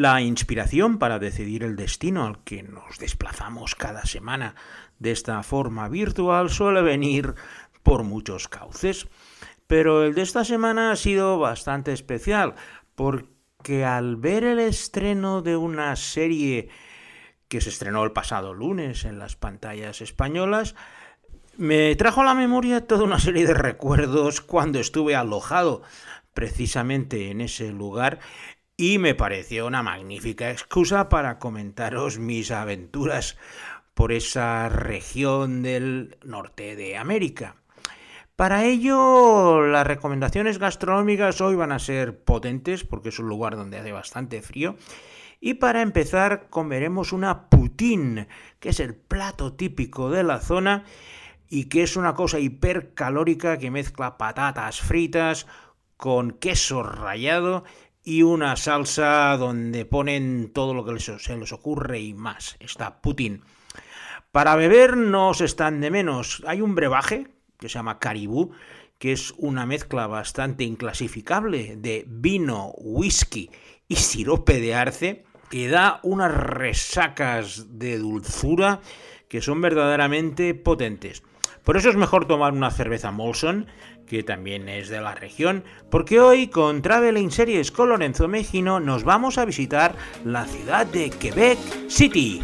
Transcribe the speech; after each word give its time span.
La 0.00 0.22
inspiración 0.22 0.96
para 0.96 1.18
decidir 1.18 1.62
el 1.62 1.76
destino 1.76 2.24
al 2.24 2.42
que 2.42 2.62
nos 2.62 2.98
desplazamos 2.98 3.74
cada 3.74 4.06
semana 4.06 4.54
de 4.98 5.10
esta 5.10 5.42
forma 5.42 5.90
virtual 5.90 6.48
suele 6.48 6.80
venir 6.80 7.34
por 7.82 8.02
muchos 8.02 8.48
cauces. 8.48 9.08
Pero 9.66 10.02
el 10.02 10.14
de 10.14 10.22
esta 10.22 10.42
semana 10.42 10.90
ha 10.90 10.96
sido 10.96 11.38
bastante 11.38 11.92
especial 11.92 12.54
porque 12.94 13.84
al 13.84 14.16
ver 14.16 14.44
el 14.44 14.60
estreno 14.60 15.42
de 15.42 15.58
una 15.58 15.94
serie 15.96 16.70
que 17.48 17.60
se 17.60 17.68
estrenó 17.68 18.02
el 18.02 18.12
pasado 18.12 18.54
lunes 18.54 19.04
en 19.04 19.18
las 19.18 19.36
pantallas 19.36 20.00
españolas, 20.00 20.76
me 21.58 21.94
trajo 21.96 22.22
a 22.22 22.24
la 22.24 22.34
memoria 22.34 22.86
toda 22.86 23.04
una 23.04 23.18
serie 23.18 23.46
de 23.46 23.52
recuerdos 23.52 24.40
cuando 24.40 24.80
estuve 24.80 25.14
alojado 25.14 25.82
precisamente 26.32 27.30
en 27.30 27.42
ese 27.42 27.70
lugar 27.70 28.20
y 28.80 28.96
me 28.96 29.14
pareció 29.14 29.66
una 29.66 29.82
magnífica 29.82 30.50
excusa 30.50 31.10
para 31.10 31.38
comentaros 31.38 32.18
mis 32.18 32.50
aventuras 32.50 33.36
por 33.92 34.10
esa 34.10 34.70
región 34.70 35.62
del 35.62 36.16
norte 36.24 36.76
de 36.76 36.96
América. 36.96 37.56
Para 38.36 38.64
ello, 38.64 39.66
las 39.66 39.86
recomendaciones 39.86 40.58
gastronómicas 40.58 41.42
hoy 41.42 41.56
van 41.56 41.72
a 41.72 41.78
ser 41.78 42.24
potentes 42.24 42.82
porque 42.82 43.10
es 43.10 43.18
un 43.18 43.28
lugar 43.28 43.54
donde 43.54 43.76
hace 43.76 43.92
bastante 43.92 44.40
frío. 44.40 44.76
Y 45.40 45.54
para 45.54 45.82
empezar, 45.82 46.48
comeremos 46.48 47.12
una 47.12 47.50
poutine, 47.50 48.28
que 48.60 48.70
es 48.70 48.80
el 48.80 48.94
plato 48.94 49.52
típico 49.52 50.08
de 50.08 50.22
la 50.22 50.40
zona 50.40 50.84
y 51.50 51.64
que 51.64 51.82
es 51.82 51.96
una 51.96 52.14
cosa 52.14 52.38
hipercalórica 52.38 53.58
que 53.58 53.70
mezcla 53.70 54.16
patatas 54.16 54.80
fritas 54.80 55.46
con 55.98 56.30
queso 56.30 56.82
rallado 56.82 57.64
y 58.04 58.22
una 58.22 58.56
salsa 58.56 59.36
donde 59.36 59.84
ponen 59.84 60.52
todo 60.52 60.74
lo 60.74 60.84
que 60.84 60.98
se 61.00 61.36
les 61.36 61.52
ocurre 61.52 62.00
y 62.00 62.14
más. 62.14 62.56
Está 62.60 63.00
Putin. 63.00 63.42
Para 64.32 64.56
beber 64.56 64.96
no 64.96 65.34
se 65.34 65.44
están 65.44 65.80
de 65.80 65.90
menos. 65.90 66.42
Hay 66.46 66.60
un 66.60 66.74
brebaje 66.74 67.28
que 67.58 67.68
se 67.68 67.74
llama 67.74 67.98
Caribú, 67.98 68.52
que 68.98 69.12
es 69.12 69.34
una 69.38 69.66
mezcla 69.66 70.06
bastante 70.06 70.64
inclasificable 70.64 71.76
de 71.76 72.04
vino, 72.06 72.72
whisky 72.76 73.50
y 73.88 73.96
sirope 73.96 74.60
de 74.60 74.74
arce, 74.74 75.24
que 75.50 75.68
da 75.68 76.00
unas 76.02 76.32
resacas 76.32 77.78
de 77.78 77.98
dulzura 77.98 78.80
que 79.28 79.40
son 79.40 79.60
verdaderamente 79.60 80.54
potentes. 80.54 81.22
Por 81.64 81.76
eso 81.76 81.90
es 81.90 81.96
mejor 81.96 82.26
tomar 82.26 82.52
una 82.52 82.70
cerveza 82.70 83.10
Molson, 83.10 83.66
que 84.06 84.22
también 84.22 84.68
es 84.68 84.88
de 84.88 85.00
la 85.00 85.14
región, 85.14 85.62
porque 85.90 86.18
hoy 86.20 86.48
con 86.48 86.82
Traveling 86.82 87.30
Series 87.30 87.70
con 87.70 87.90
Lorenzo 87.90 88.28
Mejino 88.28 88.80
nos 88.80 89.04
vamos 89.04 89.38
a 89.38 89.44
visitar 89.44 89.94
la 90.24 90.46
ciudad 90.46 90.86
de 90.86 91.10
Quebec 91.10 91.58
City. 91.88 92.42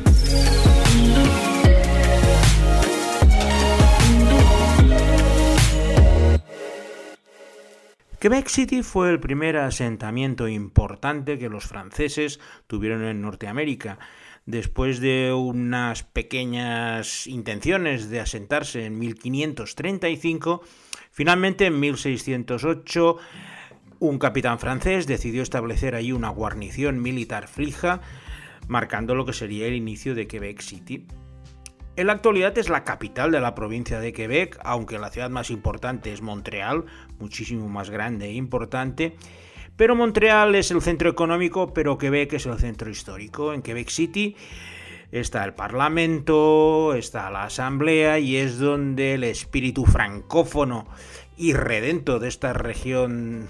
Quebec 8.19 8.48
City 8.48 8.83
fue 8.83 9.11
el 9.11 9.20
primer 9.20 9.56
asentamiento 9.56 10.48
importante 10.48 11.39
que 11.39 11.48
los 11.48 11.67
franceses 11.67 12.41
tuvieron 12.67 13.05
en 13.05 13.20
Norteamérica. 13.20 13.98
Después 14.47 15.00
de 15.00 15.33
unas 15.33 16.05
pequeñas 16.05 17.27
intenciones 17.27 18.08
de 18.11 18.20
asentarse 18.20 18.86
en 18.86 18.97
1535, 18.97 20.62
finalmente 21.11 21.66
en 21.66 21.80
1608 21.80 23.17
un 23.98 24.19
capitán 24.19 24.58
francés 24.58 25.08
decidió 25.08 25.42
establecer 25.42 25.97
allí 25.97 26.12
una 26.12 26.28
guarnición 26.28 27.02
militar 27.02 27.48
fija, 27.48 28.00
marcando 28.69 29.17
lo 29.17 29.27
que 29.27 29.33
sería 29.33 29.67
el 29.67 29.74
inicio 29.74 30.14
de 30.14 30.28
Quebec 30.28 30.61
City. 30.61 31.06
En 31.97 32.08
la 32.08 32.12
actualidad 32.12 32.56
es 32.58 32.69
la 32.69 32.84
capital 32.84 33.33
de 33.33 33.41
la 33.41 33.55
provincia 33.55 33.98
de 33.98 34.12
Quebec, 34.12 34.61
aunque 34.62 34.98
la 34.98 35.11
ciudad 35.11 35.30
más 35.30 35.51
importante 35.51 36.13
es 36.13 36.20
Montreal, 36.20 36.84
muchísimo 37.18 37.68
más 37.68 37.89
grande 37.89 38.27
e 38.27 38.34
importante. 38.34 39.17
Pero 39.77 39.95
Montreal 39.95 40.55
es 40.55 40.70
el 40.70 40.81
centro 40.81 41.11
económico, 41.11 41.75
pero 41.75 41.98
Quebec 41.98 42.33
es 42.33 42.47
el 42.47 42.59
centro 42.59 42.91
histórico. 42.91 43.53
En 43.53 43.63
Quebec 43.63 43.91
City 43.91 44.35
está 45.13 45.45
el 45.45 45.55
Parlamento, 45.55 46.95
está 46.95 47.31
la 47.31 47.45
Asamblea 47.45 48.19
y 48.19 48.37
es 48.37 48.59
donde 48.59 49.14
el 49.14 49.25
espíritu 49.25 49.85
francófono 49.85 50.87
y 51.37 51.53
redento 51.53 52.19
de 52.19 52.29
esta 52.29 52.55
región 52.55 53.47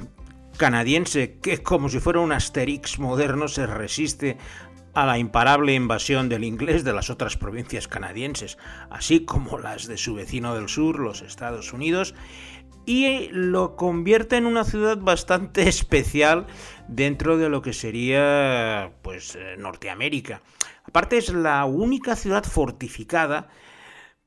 canadiense, 0.56 1.38
que 1.40 1.62
como 1.62 1.88
si 1.88 2.00
fuera 2.00 2.20
un 2.20 2.32
Asterix 2.32 2.98
moderno, 2.98 3.46
se 3.46 3.66
resiste 3.66 4.38
a 4.94 5.04
la 5.04 5.18
imparable 5.18 5.74
invasión 5.74 6.30
del 6.30 6.42
inglés 6.42 6.82
de 6.82 6.94
las 6.94 7.10
otras 7.10 7.36
provincias 7.36 7.86
canadienses, 7.86 8.56
así 8.88 9.26
como 9.26 9.58
las 9.58 9.86
de 9.86 9.98
su 9.98 10.14
vecino 10.14 10.54
del 10.54 10.70
sur, 10.70 10.98
los 10.98 11.20
Estados 11.20 11.74
Unidos, 11.74 12.14
y 12.86 13.28
lo 13.32 13.76
convierte 13.76 14.36
en 14.36 14.46
una 14.46 14.64
ciudad 14.64 14.96
bastante 14.96 15.62
especial 15.68 16.46
dentro 16.88 17.36
de 17.36 17.48
lo 17.48 17.60
que 17.60 17.72
sería 17.72 18.92
pues 19.02 19.36
eh, 19.36 19.56
Norteamérica. 19.58 20.40
Aparte 20.84 21.18
es 21.18 21.32
la 21.32 21.64
única 21.64 22.16
ciudad 22.16 22.44
fortificada 22.44 23.48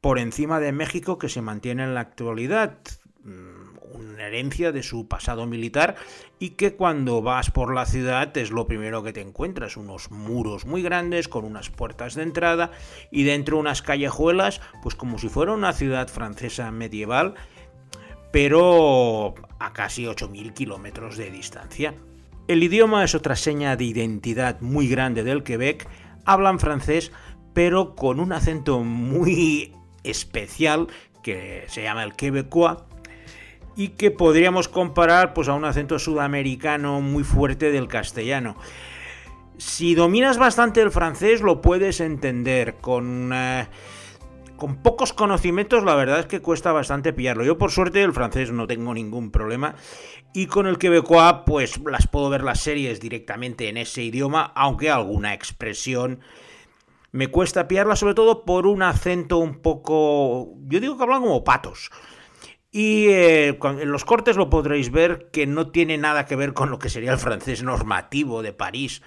por 0.02 0.19
encima 0.19 0.59
de 0.59 0.74
México 0.74 1.18
que 1.18 1.30
se 1.30 1.42
mantiene 1.42 1.84
en 1.84 1.94
la 1.94 2.02
actualidad 2.02 2.78
una 3.94 4.28
herencia 4.28 4.72
de 4.72 4.84
su 4.84 5.08
pasado 5.08 5.46
militar 5.46 5.96
y 6.40 6.52
que 6.52 6.75
cuando 6.75 7.22
vas 7.22 7.52
por 7.52 7.74
la 7.74 7.86
ciudad 7.86 8.36
es 8.38 8.52
lo 8.52 8.68
primero 8.68 9.03
que 9.03 9.14
te 9.14 9.22
encuentras, 9.22 9.78
unos 9.78 10.12
muros 10.12 10.66
muy 10.66 10.81
grandes 10.81 11.28
con 11.28 11.46
unas 11.46 11.69
puertas 11.69 12.16
de 12.16 12.24
entrada 12.24 12.72
y 13.12 13.24
dentro 13.24 13.58
unas 13.58 13.81
callejuelas, 13.81 14.62
pues 14.81 14.96
como 14.96 15.18
si 15.18 15.30
fuera 15.30 15.53
una 15.53 15.74
ciudad 15.74 16.08
francesa 16.08 16.72
medieval, 16.72 17.36
pero 18.31 19.35
a 19.59 19.73
casi 19.73 20.06
8.000 20.06 20.53
kilómetros 20.53 21.17
de 21.17 21.31
distancia. 21.31 21.94
El 22.47 22.63
idioma 22.63 23.03
es 23.03 23.13
otra 23.16 23.35
seña 23.35 23.75
de 23.75 23.84
identidad 23.84 24.59
muy 24.62 24.88
grande 24.88 25.23
del 25.23 25.44
Quebec, 25.44 25.88
hablan 26.25 26.59
francés, 26.59 27.12
pero 27.53 27.95
con 27.95 28.19
un 28.19 28.34
acento 28.34 28.79
muy 28.79 29.73
especial 30.03 30.88
que 31.22 31.66
se 31.68 31.84
llama 31.84 32.03
el 32.03 32.16
quebecois 32.16 32.78
y 33.75 33.89
que 33.89 34.12
podríamos 34.12 34.68
comparar 34.68 35.34
pues, 35.34 35.47
a 35.47 35.53
un 35.53 35.66
acento 35.66 36.00
sudamericano 36.00 37.01
muy 37.01 37.23
fuerte 37.23 37.72
del 37.72 37.88
castellano. 37.88 38.56
Si 39.57 39.94
dominas 39.94 40.38
bastante 40.38 40.81
el 40.81 40.91
francés 40.91 41.41
lo 41.41 41.62
puedes 41.62 42.00
entender 42.00 42.75
con... 42.75 43.31
Eh, 43.34 43.68
con 44.59 44.84
pocos 44.84 45.14
conocimientos 45.14 45.84
la 45.84 45.96
verdad 45.96 46.20
es 46.20 46.25
que 46.28 46.42
cuesta 46.42 46.72
bastante 46.72 47.14
pillarlo. 47.14 47.44
Yo 47.44 47.58
por 47.58 47.72
suerte 47.72 48.03
el 48.03 48.14
francés 48.14 48.52
no 48.52 48.68
tengo 48.68 48.94
ningún 48.94 49.31
problema 49.31 49.74
y 50.34 50.46
con 50.46 50.68
el 50.68 50.78
quebecois 50.78 51.38
pues 51.46 51.80
las 51.80 52.08
puedo 52.08 52.30
ver 52.30 52.44
las 52.44 52.59
series 52.59 53.00
directamente 53.00 53.69
en 53.69 53.78
ese 53.78 54.03
idioma, 54.03 54.52
aunque 54.56 54.92
alguna 54.92 55.34
expresión 55.34 56.19
me 57.12 57.30
cuesta 57.30 57.68
pillarla 57.68 57.96
sobre 57.96 58.14
todo 58.14 58.46
por 58.46 58.68
un 58.68 58.84
acento 58.84 59.40
un 59.40 59.62
poco, 59.62 60.53
yo 60.68 60.80
digo 60.80 60.98
que 60.98 61.03
hablan 61.03 61.22
como 61.22 61.44
patos. 61.44 61.90
Y 62.72 63.08
eh, 63.08 63.58
en 63.59 63.92
los 63.92 64.06
cortes 64.06 64.36
lo 64.36 64.52
podréis 64.52 64.92
ver 64.92 65.31
que 65.31 65.48
no 65.48 65.72
tiene 65.72 65.98
nada 65.98 66.25
que 66.25 66.36
ver 66.36 66.53
con 66.53 66.69
lo 66.69 66.78
que 66.78 66.90
sería 66.90 67.12
el 67.12 67.18
francés 67.18 67.64
normativo 67.64 68.44
de 68.44 68.53
París 68.53 69.02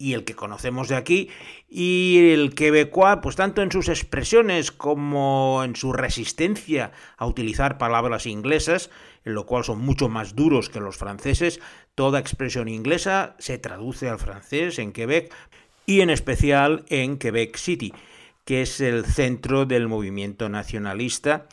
y 0.00 0.14
el 0.14 0.24
que 0.24 0.34
conocemos 0.34 0.88
de 0.88 0.96
aquí, 0.96 1.28
y 1.68 2.30
el 2.32 2.54
quebecois, 2.54 3.18
pues 3.22 3.36
tanto 3.36 3.60
en 3.60 3.70
sus 3.70 3.90
expresiones 3.90 4.72
como 4.72 5.60
en 5.62 5.76
su 5.76 5.92
resistencia 5.92 6.92
a 7.18 7.26
utilizar 7.26 7.76
palabras 7.76 8.24
inglesas, 8.24 8.88
en 9.26 9.34
lo 9.34 9.44
cual 9.44 9.62
son 9.62 9.78
mucho 9.80 10.08
más 10.08 10.34
duros 10.34 10.70
que 10.70 10.80
los 10.80 10.96
franceses, 10.96 11.60
toda 11.94 12.18
expresión 12.18 12.66
inglesa 12.66 13.36
se 13.38 13.58
traduce 13.58 14.08
al 14.08 14.18
francés 14.18 14.78
en 14.78 14.92
Quebec 14.92 15.34
y 15.84 16.00
en 16.00 16.08
especial 16.08 16.86
en 16.88 17.18
Quebec 17.18 17.58
City, 17.58 17.92
que 18.46 18.62
es 18.62 18.80
el 18.80 19.04
centro 19.04 19.66
del 19.66 19.86
movimiento 19.86 20.48
nacionalista 20.48 21.46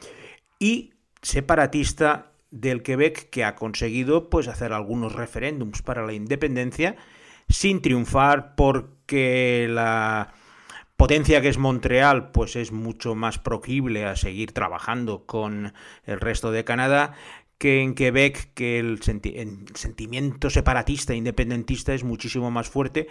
y 0.58 0.94
separatista 1.22 2.32
del 2.50 2.82
Quebec 2.82 3.30
que 3.30 3.44
ha 3.44 3.56
conseguido 3.56 4.30
pues 4.30 4.48
hacer 4.48 4.72
algunos 4.72 5.16
referéndums 5.16 5.82
para 5.82 6.06
la 6.06 6.14
independencia 6.14 6.96
sin 7.50 7.82
triunfar 7.82 8.56
porque 8.56 9.68
la 9.70 10.34
potencia 10.98 11.42
que 11.42 11.50
es 11.50 11.58
Montreal 11.58 12.32
pues 12.32 12.56
es 12.56 12.72
mucho 12.72 13.16
más 13.16 13.38
proclive 13.38 14.06
a 14.06 14.16
seguir 14.16 14.52
trabajando 14.52 15.26
con 15.26 15.74
el 16.06 16.20
resto 16.20 16.52
de 16.52 16.64
Canadá 16.64 17.14
que 17.58 17.82
en 17.82 17.96
Quebec 17.96 18.54
que 18.54 18.80
el, 18.80 19.00
el, 19.24 19.66
sentimiento 19.74 20.50
separatista 20.50 21.14
e 21.14 21.18
independentista 21.18 21.94
es 21.94 22.04
muchísimo 22.04 22.52
más 22.52 22.70
fuerte. 22.70 23.08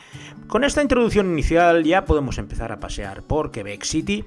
Con 0.46 0.62
esta 0.62 0.82
introducción 0.82 1.32
inicial 1.32 1.82
ya 1.82 2.04
podemos 2.04 2.38
empezar 2.38 2.70
a 2.70 2.78
pasear 2.78 3.22
por 3.22 3.50
Quebec 3.50 3.82
City 3.82 4.24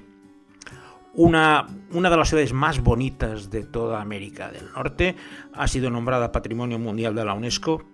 una, 1.14 1.66
una, 1.92 2.10
de 2.10 2.16
las 2.16 2.28
ciudades 2.28 2.52
más 2.52 2.80
bonitas 2.80 3.50
de 3.50 3.64
toda 3.64 4.00
América 4.00 4.50
del 4.50 4.70
Norte, 4.72 5.16
ha 5.52 5.66
sido 5.66 5.90
nombrada 5.90 6.32
Patrimonio 6.32 6.78
Mundial 6.78 7.14
de 7.14 7.24
la 7.24 7.34
UNESCO, 7.34 7.84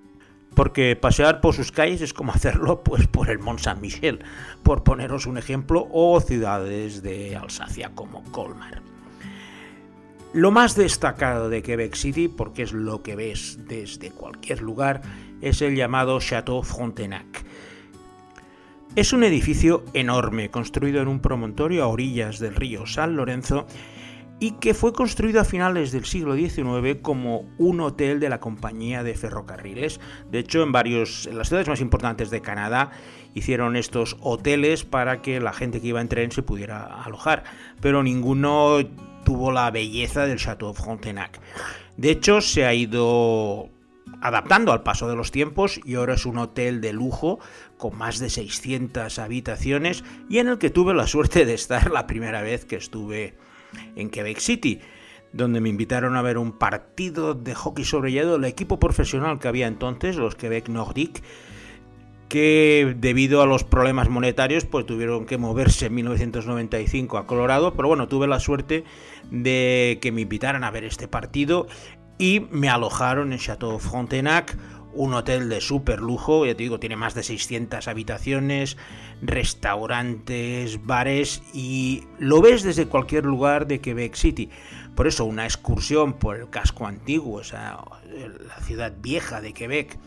porque 0.57 0.97
pasear 0.97 1.43
por 1.43 1.55
sus 1.55 1.71
calles 1.71 2.01
es 2.01 2.13
como 2.15 2.33
hacerlo 2.35 2.83
pues 2.83 3.07
por 3.07 3.31
el 3.31 3.39
Mont 3.39 3.61
Saint-Michel, 3.61 4.25
por 4.65 4.83
poneros 4.83 5.27
un 5.27 5.39
ejemplo, 5.39 5.87
o 5.93 6.19
ciudades 6.21 7.03
de 7.03 7.37
Alsacia 7.37 7.93
como 7.95 8.25
Colmar. 8.33 8.83
Lo 10.33 10.51
más 10.51 10.75
destacado 10.75 11.49
de 11.49 11.63
Quebec 11.63 11.95
City, 11.95 12.29
porque 12.29 12.63
es 12.63 12.73
lo 12.73 13.03
que 13.03 13.17
ves 13.17 13.59
desde 13.69 14.11
cualquier 14.11 14.61
lugar, 14.61 15.03
es 15.41 15.63
el 15.63 15.77
llamado 15.77 16.19
Chateau 16.21 16.63
Frontenac. 16.63 17.45
Es 18.97 19.13
un 19.13 19.25
edificio 19.25 19.85
enorme, 19.93 20.51
construido 20.51 21.03
en 21.03 21.09
un 21.09 21.21
promontorio 21.21 21.85
a 21.85 21.89
orillas 21.89 22.39
del 22.39 22.55
río 22.55 22.87
San 22.87 23.15
Lorenzo 23.17 23.67
y 24.39 24.53
que 24.53 24.75
fue 24.75 24.93
construido 24.93 25.41
a 25.41 25.45
finales 25.45 25.93
del 25.93 26.05
siglo 26.05 26.35
XIX 26.37 27.01
como 27.01 27.49
un 27.59 27.81
hotel 27.81 28.21
de 28.21 28.29
la 28.29 28.41
compañía 28.41 29.03
de 29.03 29.15
ferrocarriles. 29.15 30.01
De 30.31 30.41
hecho, 30.41 30.63
en 30.63 30.73
varios 30.73 31.29
las 31.33 31.49
ciudades 31.49 31.69
más 31.69 31.81
importantes 31.81 32.31
de 32.31 32.43
Canadá 32.43 32.91
hicieron 33.35 33.77
estos 33.77 34.17
hoteles 34.21 34.85
para 34.85 35.23
que 35.23 35.41
la 35.41 35.53
gente 35.53 35.81
que 35.81 35.89
iba 35.89 36.01
en 36.01 36.09
tren 36.09 36.33
se 36.33 36.43
pudiera 36.43 37.03
alojar, 37.03 37.45
pero 37.81 38.03
ninguno 38.03 38.79
tuvo 39.25 39.53
la 39.53 39.71
belleza 39.71 40.27
del 40.27 40.39
Chateau 40.39 40.75
Frontenac. 40.75 41.41
De 41.97 42.11
hecho, 42.11 42.41
se 42.41 42.67
ha 42.67 42.75
ido 42.75 43.71
adaptando 44.21 44.73
al 44.73 44.83
paso 44.83 45.09
de 45.09 45.17
los 45.17 45.31
tiempos 45.31 45.81
y 45.85 45.95
ahora 45.95 46.15
es 46.15 46.27
un 46.27 46.39
hotel 46.39 46.81
de 46.81 46.93
lujo 46.93 47.39
con 47.77 47.97
más 47.97 48.19
de 48.19 48.31
600 48.31 49.19
habitaciones 49.19 50.05
y 50.29 50.39
en 50.39 50.49
el 50.49 50.59
que 50.59 50.71
tuve 50.71 50.95
la 50.95 51.07
suerte 51.07 51.45
de 51.45 51.55
estar 51.55 51.91
la 51.91 52.07
primera 52.07 52.43
vez 52.43 52.65
que 52.65 52.77
estuve 52.77 53.37
en 53.95 54.11
Quebec 54.11 54.39
City, 54.39 54.81
donde 55.33 55.61
me 55.61 55.69
invitaron 55.69 56.17
a 56.17 56.23
ver 56.23 56.39
un 56.39 56.53
partido 56.53 57.35
de 57.35 57.55
hockey 57.55 57.85
sobre 57.85 58.13
hielo, 58.13 58.37
el 58.37 58.45
equipo 58.45 58.79
profesional 58.79 59.39
que 59.39 59.49
había 59.49 59.67
entonces, 59.67 60.17
los 60.17 60.35
Quebec 60.35 60.69
Nordic, 60.69 61.23
que 62.29 62.97
debido 62.99 63.43
a 63.43 63.47
los 63.47 63.65
problemas 63.65 64.09
monetarios 64.09 64.65
pues 64.65 64.85
tuvieron 64.85 65.27
que 65.27 65.39
moverse 65.39 65.87
en 65.87 65.95
1995 65.95 67.19
a 67.19 67.27
Colorado, 67.27 67.75
pero 67.75 67.89
bueno, 67.89 68.09
tuve 68.09 68.27
la 68.27 68.41
suerte 68.41 68.85
de 69.31 69.99
que 70.01 70.13
me 70.13 70.23
invitaran 70.23 70.65
a 70.65 70.71
ver 70.71 70.85
este 70.85 71.09
partido 71.09 71.67
y 72.19 72.41
me 72.51 72.69
alojaron 72.69 73.33
en 73.33 73.39
Chateau 73.39 73.79
Frontenac, 73.79 74.57
un 74.97 75.15
hotel 75.15 75.49
de 75.49 75.61
súper 75.61 76.01
lujo, 76.01 76.47
ya 76.47 76.55
te 76.55 76.63
digo, 76.63 76.81
tiene 76.81 76.97
más 76.97 77.15
de 77.15 77.23
600 77.23 77.87
habitaciones, 77.89 78.77
restaurantes, 79.23 80.85
bares 80.85 81.43
y 81.53 82.05
lo 82.19 82.41
ves 82.41 82.63
desde 82.63 82.87
cualquier 82.87 83.25
lugar 83.25 83.67
de 83.67 83.81
Quebec 83.81 84.15
City. 84.15 84.51
Por 84.95 85.07
eso 85.07 85.25
una 85.25 85.45
excursión 85.45 86.15
por 86.15 86.37
el 86.37 86.49
casco 86.49 86.87
antiguo, 86.87 87.41
o 87.41 87.45
sea, 87.45 87.79
la 88.49 88.65
ciudad 88.65 88.93
vieja 89.01 89.41
de 89.41 89.53
Quebec, 89.53 89.99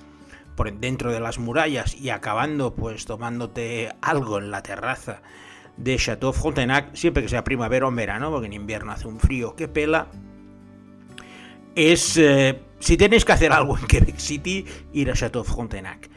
por 0.55 0.73
dentro 0.73 1.13
de 1.13 1.21
las 1.21 1.39
murallas 1.39 1.95
y 1.95 2.09
acabando 2.09 2.75
pues 2.75 3.05
tomándote 3.05 3.93
algo 4.01 4.39
en 4.39 4.51
la 4.51 4.61
terraza 4.61 5.21
de 5.77 5.95
Chateau 5.95 6.33
Frontenac, 6.33 6.93
siempre 6.95 7.23
que 7.23 7.29
sea 7.29 7.45
primavera 7.45 7.87
o 7.87 7.91
verano, 7.91 8.29
porque 8.29 8.47
en 8.47 8.53
invierno 8.53 8.91
hace 8.91 9.07
un 9.07 9.19
frío 9.19 9.55
que 9.55 9.69
pela, 9.69 10.07
es, 11.75 12.17
eh, 12.17 12.59
si 12.79 12.97
tenéis 12.97 13.25
que 13.25 13.33
hacer 13.33 13.51
algo 13.51 13.77
en 13.77 13.87
Quebec 13.87 14.17
City, 14.17 14.65
ir 14.93 15.11
a 15.11 15.13
Chateau 15.13 15.43
Frontenac. 15.43 16.09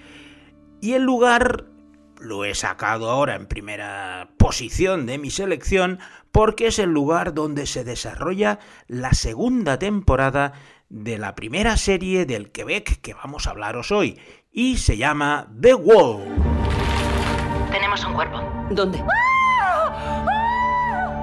Y 0.81 0.95
el 0.95 1.03
lugar 1.03 1.67
lo 2.19 2.45
he 2.45 2.55
sacado 2.55 3.11
ahora 3.11 3.35
en 3.35 3.47
primera 3.47 4.31
posición 4.39 5.07
de 5.07 5.19
mi 5.19 5.31
selección 5.31 5.99
porque 6.31 6.69
es 6.69 6.79
el 6.79 6.91
lugar 6.91 7.35
donde 7.35 7.67
se 7.67 7.85
desarrolla 7.85 8.59
la 8.87 9.13
segunda 9.13 9.79
temporada 9.79 10.53
de 10.89 11.19
la 11.19 11.35
primera 11.35 11.77
serie 11.77 12.27
del 12.27 12.53
Quebec 12.53 13.01
que 13.01 13.15
vamos 13.15 13.47
a 13.47 13.51
hablaros 13.51 13.91
hoy 13.91 14.21
y 14.53 14.77
se 14.77 14.97
llama 14.97 15.49
The 15.61 15.75
Wall. 15.75 16.25
Tenemos 17.71 18.05
un 18.05 18.15
cuerpo. 18.15 18.41
¿Dónde? 18.71 19.03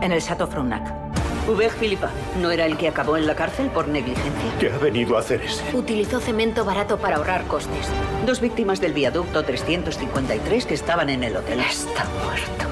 En 0.01 0.11
el 0.11 0.21
Chateau 0.21 0.47
Frontenac. 0.47 1.18
Hubert 1.49 1.75
Philippa, 1.79 2.11
¿no 2.39 2.51
era 2.51 2.67
el 2.67 2.77
que 2.77 2.87
acabó 2.87 3.17
en 3.17 3.25
la 3.25 3.33
cárcel 3.33 3.71
por 3.71 3.87
negligencia? 3.87 4.53
¿Qué 4.59 4.71
ha 4.71 4.77
venido 4.77 5.17
a 5.17 5.21
hacer 5.21 5.41
ese? 5.41 5.75
Utilizó 5.75 6.19
cemento 6.19 6.63
barato 6.63 6.99
para 6.99 7.15
ahorrar 7.15 7.47
costes. 7.47 7.87
Dos 8.27 8.39
víctimas 8.39 8.79
del 8.79 8.93
viaducto 8.93 9.43
353 9.43 10.67
que 10.67 10.75
estaban 10.75 11.09
en 11.09 11.23
el 11.23 11.35
hotel. 11.35 11.59
Está 11.59 12.05
muerto. 12.23 12.65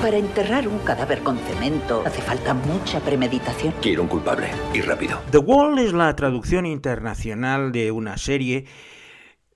Para 0.00 0.16
enterrar 0.16 0.68
un 0.68 0.78
cadáver 0.78 1.24
con 1.24 1.38
cemento 1.38 2.04
hace 2.06 2.22
falta 2.22 2.54
mucha 2.54 3.00
premeditación. 3.00 3.74
Quiero 3.82 4.02
un 4.02 4.08
culpable, 4.08 4.46
y 4.72 4.80
rápido. 4.80 5.20
The 5.32 5.38
Wall 5.38 5.80
es 5.80 5.92
la 5.92 6.14
traducción 6.14 6.66
internacional 6.66 7.72
de 7.72 7.90
una 7.90 8.16
serie 8.16 8.66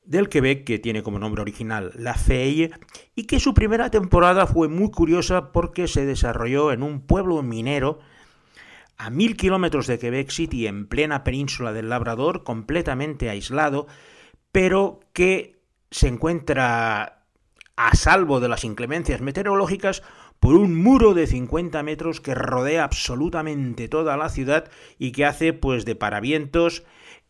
del 0.04 0.28
Quebec 0.28 0.64
que 0.64 0.80
tiene 0.80 1.04
como 1.04 1.20
nombre 1.20 1.42
original 1.42 1.92
La 1.94 2.14
Feye 2.14 2.72
y 3.14 3.28
que 3.28 3.38
su 3.38 3.54
primera 3.54 3.88
temporada 3.88 4.48
fue 4.48 4.66
muy 4.66 4.90
curiosa 4.90 5.52
porque 5.52 5.86
se 5.86 6.04
desarrolló 6.04 6.72
en 6.72 6.82
un 6.82 7.06
pueblo 7.06 7.40
minero 7.44 8.00
a 8.96 9.10
mil 9.10 9.36
kilómetros 9.36 9.86
de 9.86 9.98
Quebec 9.98 10.30
City, 10.30 10.66
en 10.66 10.86
plena 10.86 11.24
península 11.24 11.72
del 11.72 11.88
Labrador, 11.88 12.44
completamente 12.44 13.30
aislado, 13.30 13.86
pero 14.52 15.00
que 15.12 15.62
se 15.90 16.08
encuentra 16.08 17.24
a 17.76 17.96
salvo 17.96 18.40
de 18.40 18.48
las 18.48 18.64
inclemencias 18.64 19.20
meteorológicas 19.20 20.02
por 20.40 20.56
un 20.56 20.74
muro 20.74 21.14
de 21.14 21.26
50 21.26 21.82
metros 21.82 22.20
que 22.20 22.34
rodea 22.34 22.84
absolutamente 22.84 23.88
toda 23.88 24.16
la 24.16 24.28
ciudad 24.28 24.70
y 24.98 25.12
que 25.12 25.24
hace 25.24 25.52
pues 25.52 25.84
de 25.84 25.94
paravientos 25.94 26.84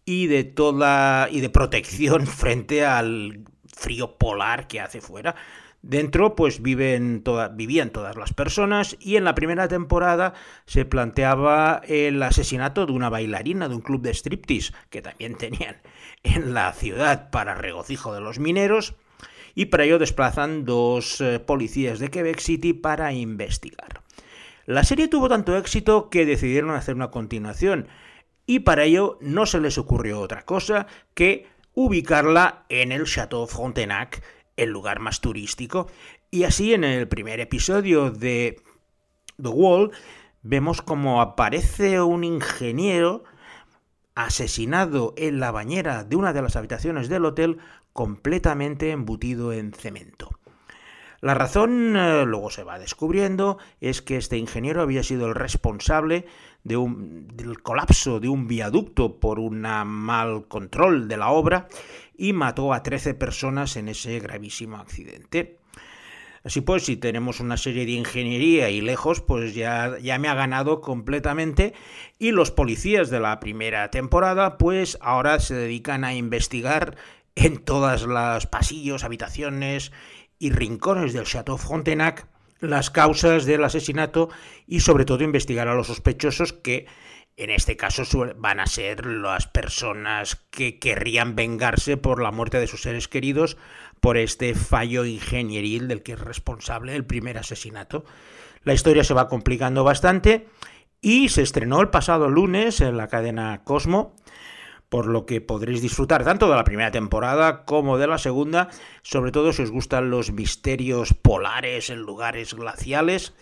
y 0.04 0.26
de 0.26 0.44
toda 0.44 1.28
y 1.30 1.40
de 1.40 1.50
protección 1.50 2.26
frente 2.26 2.84
al 2.84 3.44
frío 3.72 4.16
polar 4.16 4.69
que 4.69 4.80
hace 4.80 5.00
fuera. 5.00 5.34
Dentro 5.82 6.36
pues 6.36 6.62
viven 6.62 7.24
vivían 7.54 7.90
todas 7.90 8.14
las 8.16 8.32
personas 8.32 8.96
y 9.00 9.16
en 9.16 9.24
la 9.24 9.34
primera 9.34 9.66
temporada 9.66 10.32
se 10.64 10.84
planteaba 10.84 11.82
el 11.88 12.22
asesinato 12.22 12.86
de 12.86 12.92
una 12.92 13.10
bailarina 13.10 13.69
de 13.69 13.74
un 13.74 13.80
club 13.80 14.00
de 14.00 14.14
striptease 14.14 14.72
que 14.90 15.02
también 15.02 15.36
tenían 15.36 15.82
en 16.22 16.54
la 16.54 16.72
ciudad 16.72 17.30
para 17.30 17.56
regocijo 17.56 18.14
de 18.14 18.20
los 18.20 18.38
mineros 18.38 18.94
y 19.56 19.66
para 19.66 19.84
ello 19.84 19.98
desplazan 19.98 20.64
dos 20.64 21.20
eh, 21.20 21.40
policías 21.40 21.98
de 21.98 22.10
Quebec 22.10 22.38
City 22.38 22.72
para 22.72 23.12
investigar. 23.12 24.02
La 24.66 24.84
serie 24.84 25.08
tuvo 25.08 25.28
tanto 25.28 25.56
éxito 25.56 26.10
que 26.10 26.24
decidieron 26.24 26.70
hacer 26.70 26.94
una 26.94 27.10
continuación 27.10 27.88
y 28.46 28.60
para 28.60 28.84
ello 28.84 29.19
no 29.20 29.46
se 29.46 29.60
les 29.60 29.78
ocurrió 29.78 30.20
otra 30.20 30.44
cosa 30.44 30.86
que 31.14 31.48
ubicarla 31.74 32.64
en 32.69 32.92
el 32.92 33.04
Chateau 33.04 33.46
Frontenac 33.46 34.22
el 34.56 34.70
lugar 34.70 35.00
más 35.00 35.20
turístico. 35.20 35.88
Y 36.30 36.44
así 36.44 36.74
en 36.74 36.84
el 36.84 37.08
primer 37.08 37.41
episodio 37.41 38.10
de 38.10 38.60
The 39.41 39.48
Wall 39.48 39.91
vemos 40.43 40.82
como 40.82 41.20
aparece 41.20 42.00
un 42.00 42.24
ingeniero 42.24 43.24
asesinado 44.14 45.14
en 45.17 45.41
la 45.41 45.50
bañera 45.50 46.05
de 46.05 46.17
una 46.17 46.32
de 46.32 46.43
las 46.43 46.56
habitaciones 46.56 47.08
del 47.08 47.24
hotel 47.24 47.58
completamente 47.93 48.91
embutido 48.91 49.52
en 49.52 49.72
cemento. 49.72 50.31
La 51.20 51.34
razón, 51.34 51.96
eh, 51.96 52.24
luego 52.26 52.50
se 52.50 52.64
va 52.64 52.81
descubriendo, 52.81 53.58
es 53.81 54.02
que 54.02 54.17
este 54.17 54.38
ingeniero 54.38 54.82
había 54.82 55.05
sido 55.05 55.29
el 55.29 55.36
responsable 55.36 56.26
de 56.64 56.76
un, 56.76 57.28
del 57.28 57.62
colapso 57.62 58.20
de 58.20 58.28
un 58.28 58.46
viaducto 58.46 59.19
por 59.19 59.38
un 59.38 59.60
mal 59.60 60.46
control 60.48 61.08
de 61.08 61.16
la 61.16 61.31
obra 61.31 61.69
y 62.16 62.32
mató 62.32 62.72
a 62.72 62.82
13 62.82 63.14
personas 63.14 63.76
en 63.76 63.88
ese 63.88 64.19
gravísimo 64.20 64.76
accidente. 64.76 65.58
Así 66.44 66.60
pues, 66.60 66.84
si 66.84 66.96
tenemos 66.96 67.38
una 67.38 67.56
serie 67.56 67.86
de 67.86 67.92
ingeniería 67.92 68.69
y 68.69 68.81
lejos, 68.81 69.20
pues 69.20 69.54
ya, 69.54 69.96
ya 70.00 70.19
me 70.19 70.28
ha 70.28 70.34
ganado 70.34 70.81
completamente. 70.81 71.72
Y 72.19 72.32
los 72.32 72.50
policías 72.50 73.10
de 73.10 73.20
la 73.20 73.38
primera 73.38 73.90
temporada, 73.90 74.58
pues 74.58 74.98
ahora 75.00 75.38
se 75.38 75.54
dedican 75.54 76.02
a 76.04 76.14
investigar 76.14 76.96
en 77.36 77.58
todas 77.58 78.06
las 78.06 78.46
pasillos, 78.46 79.04
habitaciones 79.04 79.92
y 80.38 80.50
rincones 80.50 81.12
del 81.12 81.24
Chateau 81.24 81.56
Frontenac 81.56 82.26
las 82.62 82.90
causas 82.90 83.44
del 83.44 83.64
asesinato 83.64 84.31
y 84.66 84.81
sobre 84.81 85.04
todo 85.04 85.24
investigar 85.24 85.69
a 85.69 85.74
los 85.74 85.88
sospechosos 85.88 86.52
que 86.52 86.86
en 87.36 87.50
este 87.50 87.76
caso 87.76 88.04
van 88.36 88.60
a 88.60 88.66
ser 88.66 89.04
las 89.04 89.48
personas 89.48 90.36
que 90.50 90.78
querrían 90.78 91.34
vengarse 91.34 91.96
por 91.96 92.22
la 92.22 92.31
muerte 92.31 92.60
de 92.60 92.66
sus 92.69 92.82
seres 92.82 93.08
queridos 93.08 93.56
por 94.00 94.16
este 94.16 94.54
fallo 94.54 95.04
ingenieril 95.04 95.88
del 95.88 96.02
que 96.02 96.12
es 96.12 96.20
responsable 96.20 96.94
el 96.94 97.04
primer 97.04 97.38
asesinato. 97.38 98.04
La 98.62 98.74
historia 98.74 99.02
se 99.02 99.14
va 99.14 99.28
complicando 99.28 99.82
bastante 99.82 100.46
y 101.00 101.31
se 101.31 101.42
estrenó 101.42 101.81
el 101.81 101.88
pasado 101.88 102.28
lunes 102.28 102.81
en 102.81 102.96
la 102.96 103.08
cadena 103.08 103.62
Cosmo, 103.64 104.14
por 104.93 105.06
lo 105.06 105.25
que 105.25 105.41
podréis 105.41 105.81
disfrutar 105.81 106.22
tanto 106.22 106.51
de 106.51 106.55
la 106.55 106.65
primera 106.65 106.91
temporada 106.91 107.65
como 107.65 107.96
de 107.96 108.06
la 108.06 108.19
segunda, 108.19 108.69
sobre 109.01 109.32
todo 109.32 109.55
si 109.55 109.63
os 109.63 109.70
gustan 109.70 110.11
los 110.11 110.32
misterios 110.32 111.15
polares 111.15 111.89
en 111.89 112.01
lugares 112.01 112.53
glaciales. 112.53 113.32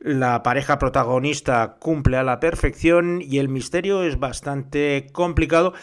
La 0.00 0.42
pareja 0.42 0.80
protagonista 0.80 1.76
cumple 1.78 2.16
a 2.16 2.24
la 2.24 2.40
perfección 2.40 3.22
y 3.22 3.38
el 3.38 3.48
misterio 3.48 4.02
es 4.02 4.18
bastante 4.18 5.06
complicado 5.12 5.74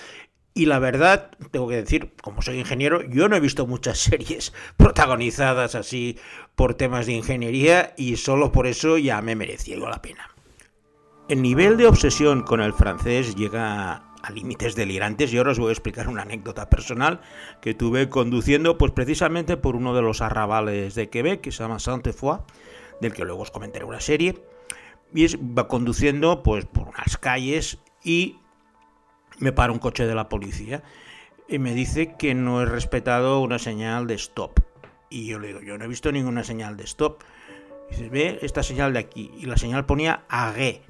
Y 0.54 0.66
la 0.66 0.80
verdad, 0.80 1.32
tengo 1.52 1.70
que 1.70 1.78
decir, 1.78 2.12
como 2.22 2.42
soy 2.42 2.60
ingeniero, 2.60 3.02
yo 3.04 3.30
no 3.30 3.38
he 3.38 3.40
visto 3.40 3.66
muchas 3.66 4.00
series 4.10 4.52
protagonizadas 4.76 5.76
así 5.76 6.20
por 6.56 6.74
temas 6.74 7.06
de 7.06 7.14
ingeniería 7.14 7.94
y 7.96 8.18
solo 8.18 8.52
por 8.52 8.68
eso 8.68 8.98
ya 8.98 9.22
me 9.22 9.38
merecía 9.38 9.78
la 9.78 10.02
pena. 10.02 10.28
El 11.30 11.42
nivel 11.42 11.78
de 11.78 11.88
obsesión 11.88 12.42
con 12.42 12.60
el 12.60 12.74
francés 12.74 13.36
llega 13.36 14.07
a 14.24 14.32
límites 14.32 14.76
delirantes 14.76 15.34
y 15.34 15.38
ahora 15.38 15.52
os 15.52 15.60
voy 15.60 15.70
a 15.70 15.74
explicar 15.74 16.08
una 16.08 16.24
anécdota 16.24 16.70
personal 16.70 17.22
que 17.62 17.74
tuve 17.74 18.10
conduciendo 18.10 18.78
pues 18.78 18.92
precisamente 18.92 19.58
por 19.58 19.76
uno 19.76 19.94
de 19.96 20.02
los 20.02 20.22
arrabales 20.22 20.96
de 20.96 21.10
Quebec 21.10 21.42
que 21.42 21.52
se 21.52 21.64
llama 21.64 21.80
Sainte-Foy, 21.80 22.40
del 23.02 23.14
que 23.14 23.26
luego 23.26 23.42
os 23.42 23.52
comentaré 23.52 23.86
una 23.86 24.02
serie 24.02 24.42
y 25.14 25.36
va 25.38 25.68
conduciendo 25.68 26.44
pues 26.44 26.66
por 26.66 26.88
unas 26.88 27.18
calles 27.18 27.80
y 28.04 28.38
me 29.40 29.52
para 29.52 29.72
un 29.72 29.80
coche 29.80 30.06
de 30.06 30.16
la 30.16 30.30
policía 30.30 30.84
y 31.48 31.60
me 31.60 31.74
dice 31.74 32.16
que 32.18 32.34
no 32.34 32.62
he 32.62 32.66
respetado 32.66 33.40
una 33.40 33.60
señal 33.60 34.08
de 34.08 34.16
stop. 34.16 34.60
Y 35.10 35.28
yo 35.28 35.40
le 35.40 35.48
digo, 35.48 35.62
yo 35.62 35.78
no 35.78 35.86
he 35.86 35.88
visto 35.88 36.12
ninguna 36.12 36.44
señal 36.44 36.76
de 36.76 36.84
stop. 36.84 37.24
Y 37.90 37.96
dice, 37.96 38.10
ve 38.10 38.40
esta 38.42 38.64
señal 38.64 38.94
de 38.94 39.00
aquí. 39.00 39.32
Y 39.38 39.46
la 39.46 39.56
señal 39.56 39.86
ponía 39.86 40.26
arrêt, 40.28 40.82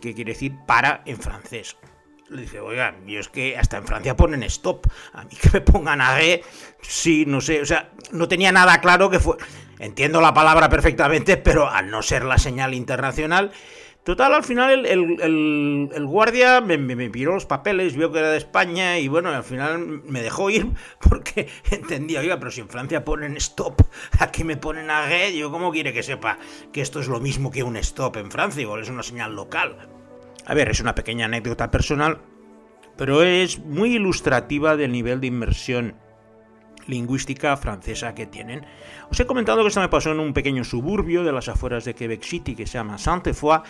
que 0.00 0.14
quiere 0.14 0.32
decir 0.32 0.56
para 0.66 1.02
en 1.04 1.18
francés. 1.18 1.76
Le 2.32 2.60
oiga, 2.60 2.96
yo 3.06 3.20
es 3.20 3.28
que 3.28 3.56
hasta 3.56 3.76
en 3.76 3.86
Francia 3.86 4.16
ponen 4.16 4.42
stop. 4.44 4.86
A 5.12 5.24
mí 5.24 5.30
que 5.40 5.50
me 5.52 5.60
pongan 5.60 6.00
arrêt, 6.00 6.44
sí, 6.80 7.24
no 7.26 7.40
sé. 7.40 7.60
O 7.60 7.66
sea, 7.66 7.90
no 8.10 8.26
tenía 8.28 8.52
nada 8.52 8.80
claro 8.80 9.10
que 9.10 9.20
fue... 9.20 9.36
Entiendo 9.78 10.20
la 10.20 10.32
palabra 10.32 10.68
perfectamente, 10.68 11.36
pero 11.36 11.68
al 11.68 11.90
no 11.90 12.02
ser 12.02 12.24
la 12.24 12.38
señal 12.38 12.72
internacional 12.72 13.50
Total, 14.04 14.34
al 14.34 14.42
final 14.42 14.84
el, 14.84 16.06
guardia 16.06 16.60
me, 16.60 16.76
me, 16.76 17.08
los 17.08 17.46
papeles, 17.46 17.94
vio 17.94 18.10
que 18.10 18.18
era 18.18 18.30
de 18.30 18.38
España 18.38 18.98
y 18.98 19.06
bueno, 19.06 19.28
al 19.28 19.44
final 19.44 20.02
me 20.04 20.22
dejó 20.22 20.50
ir 20.50 20.66
porque 21.08 21.48
entendía, 21.70 22.18
oiga, 22.18 22.36
pero 22.40 22.50
si 22.50 22.62
en 22.62 22.68
Francia 22.68 23.04
ponen 23.04 23.36
stop, 23.36 23.80
aquí 24.18 24.42
me 24.42 24.56
ponen 24.56 24.90
a 24.90 25.08
yo 25.30 25.52
cómo 25.52 25.70
quiere 25.70 25.92
que 25.92 26.02
sepa 26.02 26.38
que 26.72 26.80
esto 26.80 26.98
es 26.98 27.06
lo 27.06 27.20
mismo 27.20 27.52
que 27.52 27.62
un 27.62 27.76
stop 27.76 28.16
en 28.16 28.32
Francia, 28.32 28.62
igual 28.62 28.82
es 28.82 28.88
una 28.88 29.04
señal 29.04 29.36
local. 29.36 29.76
A 30.46 30.54
ver, 30.54 30.68
es 30.68 30.80
una 30.80 30.94
pequeña 30.94 31.26
anécdota 31.26 31.70
personal, 31.70 32.18
pero 32.96 33.22
es 33.22 33.58
muy 33.60 33.94
ilustrativa 33.94 34.76
del 34.76 34.92
nivel 34.92 35.20
de 35.20 35.28
inmersión 35.28 35.94
lingüística 36.86 37.56
francesa 37.56 38.14
que 38.14 38.26
tienen. 38.26 38.66
Os 39.10 39.20
he 39.20 39.26
comentado 39.26 39.62
que 39.62 39.68
esto 39.68 39.80
me 39.80 39.88
pasó 39.88 40.10
en 40.10 40.20
un 40.20 40.32
pequeño 40.32 40.64
suburbio 40.64 41.22
de 41.22 41.32
las 41.32 41.48
afueras 41.48 41.84
de 41.84 41.94
Quebec 41.94 42.22
City 42.22 42.54
que 42.54 42.66
se 42.66 42.74
llama 42.74 42.98
Sainte-Foy 42.98 43.60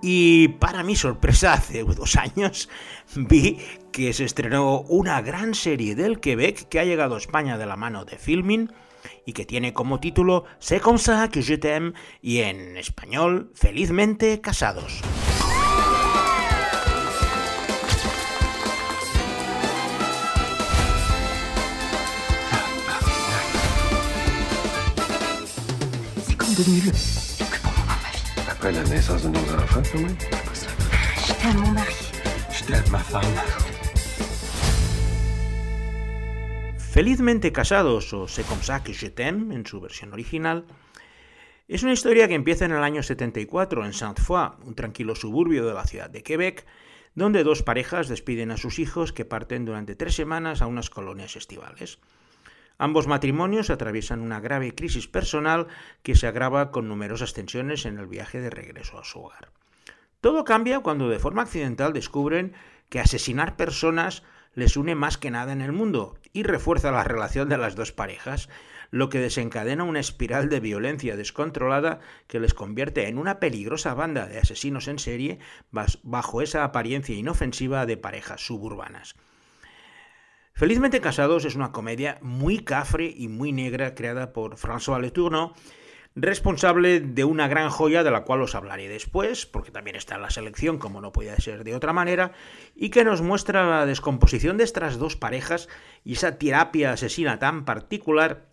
y 0.00 0.48
para 0.48 0.82
mi 0.82 0.96
sorpresa 0.96 1.52
hace 1.52 1.84
dos 1.84 2.16
años 2.16 2.68
vi 3.14 3.58
que 3.92 4.12
se 4.12 4.24
estrenó 4.24 4.80
una 4.80 5.20
gran 5.20 5.54
serie 5.54 5.94
del 5.94 6.18
Quebec 6.18 6.68
que 6.68 6.80
ha 6.80 6.84
llegado 6.84 7.14
a 7.14 7.18
España 7.18 7.58
de 7.58 7.66
la 7.66 7.76
mano 7.76 8.04
de 8.04 8.18
Filmin 8.18 8.72
y 9.26 9.32
que 9.32 9.46
tiene 9.46 9.72
como 9.72 10.00
título 10.00 10.44
C'est 10.58 10.80
comme 10.80 10.98
ça 10.98 11.28
que 11.28 11.42
je 11.42 11.58
t'aime 11.58 11.92
y 12.20 12.38
en 12.38 12.76
español 12.76 13.50
Felizmente 13.54 14.40
casados. 14.40 15.02
Après 28.46 28.72
la 28.72 28.84
naissance 28.84 29.22
de 29.22 29.28
nos 29.28 29.38
enfants, 29.54 29.82
quand 29.90 30.00
même. 30.00 30.16
Je 31.26 31.32
t'aime, 31.32 31.56
mon 31.56 31.70
mari. 31.70 31.94
Je 32.50 32.64
t'aime, 32.64 32.90
ma 32.90 32.98
femme. 32.98 33.22
Felizmente 36.76 37.50
casados 37.52 38.12
o 38.12 38.28
C'est 38.28 38.46
comme 38.46 38.62
ça 38.62 38.80
que 38.80 38.92
je 38.92 39.06
t'aime 39.06 39.50
en 39.52 39.64
su 39.64 39.80
versión 39.80 40.12
original 40.12 40.64
es 41.68 41.82
una 41.82 41.92
historia 41.92 42.28
que 42.28 42.34
empieza 42.34 42.66
en 42.66 42.72
el 42.72 42.82
año 42.82 43.02
74 43.02 43.86
en 43.86 43.94
Sainte-Foy, 43.94 44.50
un 44.66 44.74
tranquilo 44.74 45.14
suburbio 45.14 45.64
de 45.64 45.72
la 45.72 45.86
ciudad 45.86 46.10
de 46.10 46.22
Quebec, 46.22 46.66
donde 47.14 47.44
dos 47.44 47.62
parejas 47.62 48.08
despiden 48.08 48.50
a 48.50 48.58
sus 48.58 48.78
hijos 48.78 49.14
que 49.14 49.24
parten 49.24 49.64
durante 49.64 49.94
tres 49.94 50.14
semanas 50.14 50.60
a 50.60 50.66
unas 50.66 50.90
colonias 50.90 51.34
estivales. 51.34 51.98
Ambos 52.78 53.06
matrimonios 53.06 53.70
atraviesan 53.70 54.20
una 54.20 54.40
grave 54.40 54.74
crisis 54.74 55.06
personal 55.06 55.68
que 56.02 56.14
se 56.14 56.26
agrava 56.26 56.70
con 56.70 56.88
numerosas 56.88 57.32
tensiones 57.32 57.86
en 57.86 57.98
el 57.98 58.06
viaje 58.06 58.40
de 58.40 58.50
regreso 58.50 58.98
a 58.98 59.04
su 59.04 59.20
hogar. 59.20 59.50
Todo 60.20 60.44
cambia 60.44 60.80
cuando 60.80 61.08
de 61.08 61.18
forma 61.18 61.42
accidental 61.42 61.92
descubren 61.92 62.54
que 62.88 63.00
asesinar 63.00 63.56
personas 63.56 64.22
les 64.54 64.76
une 64.76 64.94
más 64.94 65.18
que 65.18 65.30
nada 65.30 65.52
en 65.52 65.60
el 65.60 65.72
mundo 65.72 66.16
y 66.32 66.42
refuerza 66.42 66.90
la 66.92 67.04
relación 67.04 67.48
de 67.48 67.58
las 67.58 67.74
dos 67.74 67.92
parejas, 67.92 68.48
lo 68.90 69.08
que 69.08 69.18
desencadena 69.18 69.84
una 69.84 70.00
espiral 70.00 70.48
de 70.48 70.60
violencia 70.60 71.16
descontrolada 71.16 72.00
que 72.26 72.38
les 72.38 72.52
convierte 72.52 73.08
en 73.08 73.18
una 73.18 73.40
peligrosa 73.40 73.94
banda 73.94 74.26
de 74.26 74.38
asesinos 74.38 74.86
en 74.88 74.98
serie 74.98 75.38
bajo 75.70 76.42
esa 76.42 76.64
apariencia 76.64 77.16
inofensiva 77.16 77.86
de 77.86 77.96
parejas 77.96 78.46
suburbanas. 78.46 79.16
Felizmente 80.54 81.00
Casados 81.00 81.44
es 81.44 81.56
una 81.56 81.72
comedia 81.72 82.18
muy 82.20 82.60
cafre 82.60 83.12
y 83.16 83.28
muy 83.28 83.52
negra 83.52 83.94
creada 83.94 84.32
por 84.32 84.56
François 84.56 85.00
Letourneau, 85.00 85.54
responsable 86.14 87.00
de 87.00 87.24
una 87.24 87.48
gran 87.48 87.70
joya 87.70 88.04
de 88.04 88.10
la 88.10 88.24
cual 88.24 88.42
os 88.42 88.54
hablaré 88.54 88.88
después, 88.88 89.46
porque 89.46 89.70
también 89.70 89.96
está 89.96 90.16
en 90.16 90.22
la 90.22 90.30
selección, 90.30 90.78
como 90.78 91.00
no 91.00 91.10
podía 91.10 91.36
ser 91.36 91.64
de 91.64 91.74
otra 91.74 91.92
manera, 91.92 92.32
y 92.74 92.90
que 92.90 93.04
nos 93.04 93.22
muestra 93.22 93.68
la 93.68 93.86
descomposición 93.86 94.58
de 94.58 94.64
estas 94.64 94.98
dos 94.98 95.16
parejas 95.16 95.68
y 96.04 96.12
esa 96.12 96.38
terapia 96.38 96.92
asesina 96.92 97.38
tan 97.38 97.64
particular 97.64 98.52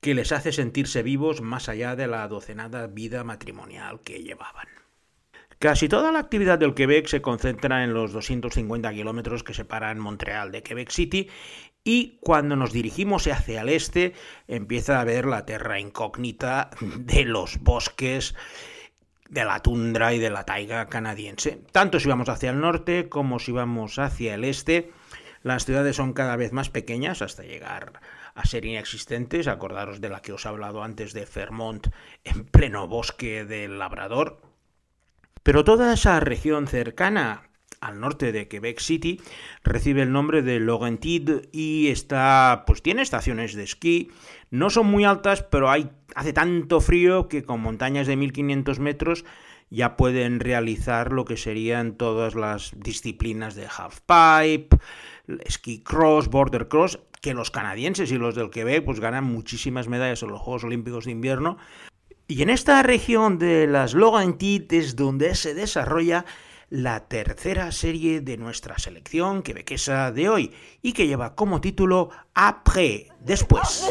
que 0.00 0.14
les 0.14 0.32
hace 0.32 0.52
sentirse 0.52 1.02
vivos 1.02 1.40
más 1.40 1.68
allá 1.68 1.96
de 1.96 2.06
la 2.06 2.26
docenada 2.28 2.86
vida 2.86 3.24
matrimonial 3.24 4.00
que 4.00 4.22
llevaban. 4.22 4.77
Casi 5.58 5.88
toda 5.88 6.12
la 6.12 6.20
actividad 6.20 6.56
del 6.56 6.74
Quebec 6.74 7.08
se 7.08 7.20
concentra 7.20 7.82
en 7.82 7.92
los 7.92 8.12
250 8.12 8.92
kilómetros 8.92 9.42
que 9.42 9.54
separan 9.54 9.98
Montreal 9.98 10.52
de 10.52 10.62
Quebec 10.62 10.90
City 10.90 11.28
y 11.82 12.18
cuando 12.20 12.54
nos 12.54 12.72
dirigimos 12.72 13.26
hacia 13.26 13.62
el 13.62 13.70
este 13.70 14.12
empieza 14.46 15.00
a 15.00 15.04
ver 15.04 15.26
la 15.26 15.46
tierra 15.46 15.80
incógnita 15.80 16.70
de 16.80 17.24
los 17.24 17.58
bosques, 17.60 18.36
de 19.28 19.44
la 19.44 19.60
tundra 19.60 20.14
y 20.14 20.20
de 20.20 20.30
la 20.30 20.44
taiga 20.44 20.86
canadiense. 20.86 21.60
Tanto 21.72 21.98
si 21.98 22.08
vamos 22.08 22.28
hacia 22.28 22.50
el 22.50 22.60
norte 22.60 23.08
como 23.08 23.40
si 23.40 23.50
vamos 23.50 23.98
hacia 23.98 24.34
el 24.34 24.44
este, 24.44 24.92
las 25.42 25.64
ciudades 25.64 25.96
son 25.96 26.12
cada 26.12 26.36
vez 26.36 26.52
más 26.52 26.70
pequeñas 26.70 27.20
hasta 27.20 27.42
llegar 27.42 28.00
a 28.34 28.46
ser 28.46 28.64
inexistentes. 28.64 29.48
Acordaros 29.48 30.00
de 30.00 30.08
la 30.08 30.20
que 30.20 30.32
os 30.32 30.44
he 30.44 30.48
hablado 30.48 30.84
antes 30.84 31.12
de 31.14 31.26
Fermont 31.26 31.88
en 32.22 32.44
pleno 32.44 32.86
bosque 32.86 33.44
del 33.44 33.80
Labrador. 33.80 34.47
Pero 35.42 35.64
toda 35.64 35.92
esa 35.94 36.20
región 36.20 36.66
cercana 36.66 37.48
al 37.80 38.00
norte 38.00 38.32
de 38.32 38.48
Quebec 38.48 38.80
City 38.80 39.20
recibe 39.62 40.02
el 40.02 40.12
nombre 40.12 40.42
de 40.42 40.60
Laurentide 40.60 41.48
y 41.52 41.88
está 41.88 42.64
pues 42.66 42.82
tiene 42.82 43.02
estaciones 43.02 43.54
de 43.54 43.64
esquí. 43.64 44.10
No 44.50 44.70
son 44.70 44.86
muy 44.86 45.04
altas 45.04 45.42
pero 45.42 45.70
hay 45.70 45.90
hace 46.14 46.32
tanto 46.32 46.80
frío 46.80 47.28
que 47.28 47.44
con 47.44 47.60
montañas 47.60 48.06
de 48.06 48.16
1500 48.16 48.78
metros 48.80 49.24
ya 49.70 49.96
pueden 49.96 50.40
realizar 50.40 51.12
lo 51.12 51.24
que 51.24 51.36
serían 51.36 51.96
todas 51.96 52.34
las 52.34 52.72
disciplinas 52.76 53.54
de 53.54 53.66
half 53.66 54.00
pipe 54.00 54.76
ski 55.48 55.82
cross 55.82 56.28
border 56.28 56.68
cross 56.68 56.98
que 57.20 57.34
los 57.34 57.50
canadienses 57.50 58.10
y 58.10 58.16
los 58.16 58.34
del 58.34 58.50
Quebec 58.50 58.84
pues 58.84 59.00
ganan 59.00 59.24
muchísimas 59.24 59.88
medallas 59.88 60.22
en 60.22 60.30
los 60.30 60.40
Juegos 60.40 60.64
Olímpicos 60.64 61.04
de 61.04 61.12
Invierno 61.12 61.58
y 62.30 62.42
en 62.42 62.50
esta 62.50 62.82
región 62.82 63.38
de 63.38 63.66
las 63.66 63.94
Laurentides 63.94 64.66
es 64.70 64.96
donde 64.96 65.34
se 65.34 65.54
desarrolla 65.54 66.26
la 66.68 67.00
tercera 67.00 67.72
serie 67.72 68.20
de 68.20 68.36
nuestra 68.36 68.78
selección 68.78 69.42
quebequesa 69.42 70.12
de 70.12 70.28
hoy 70.28 70.52
y 70.82 70.92
que 70.92 71.06
lleva 71.06 71.34
como 71.34 71.62
título 71.62 72.10
Après, 72.34 73.06
después. 73.20 73.90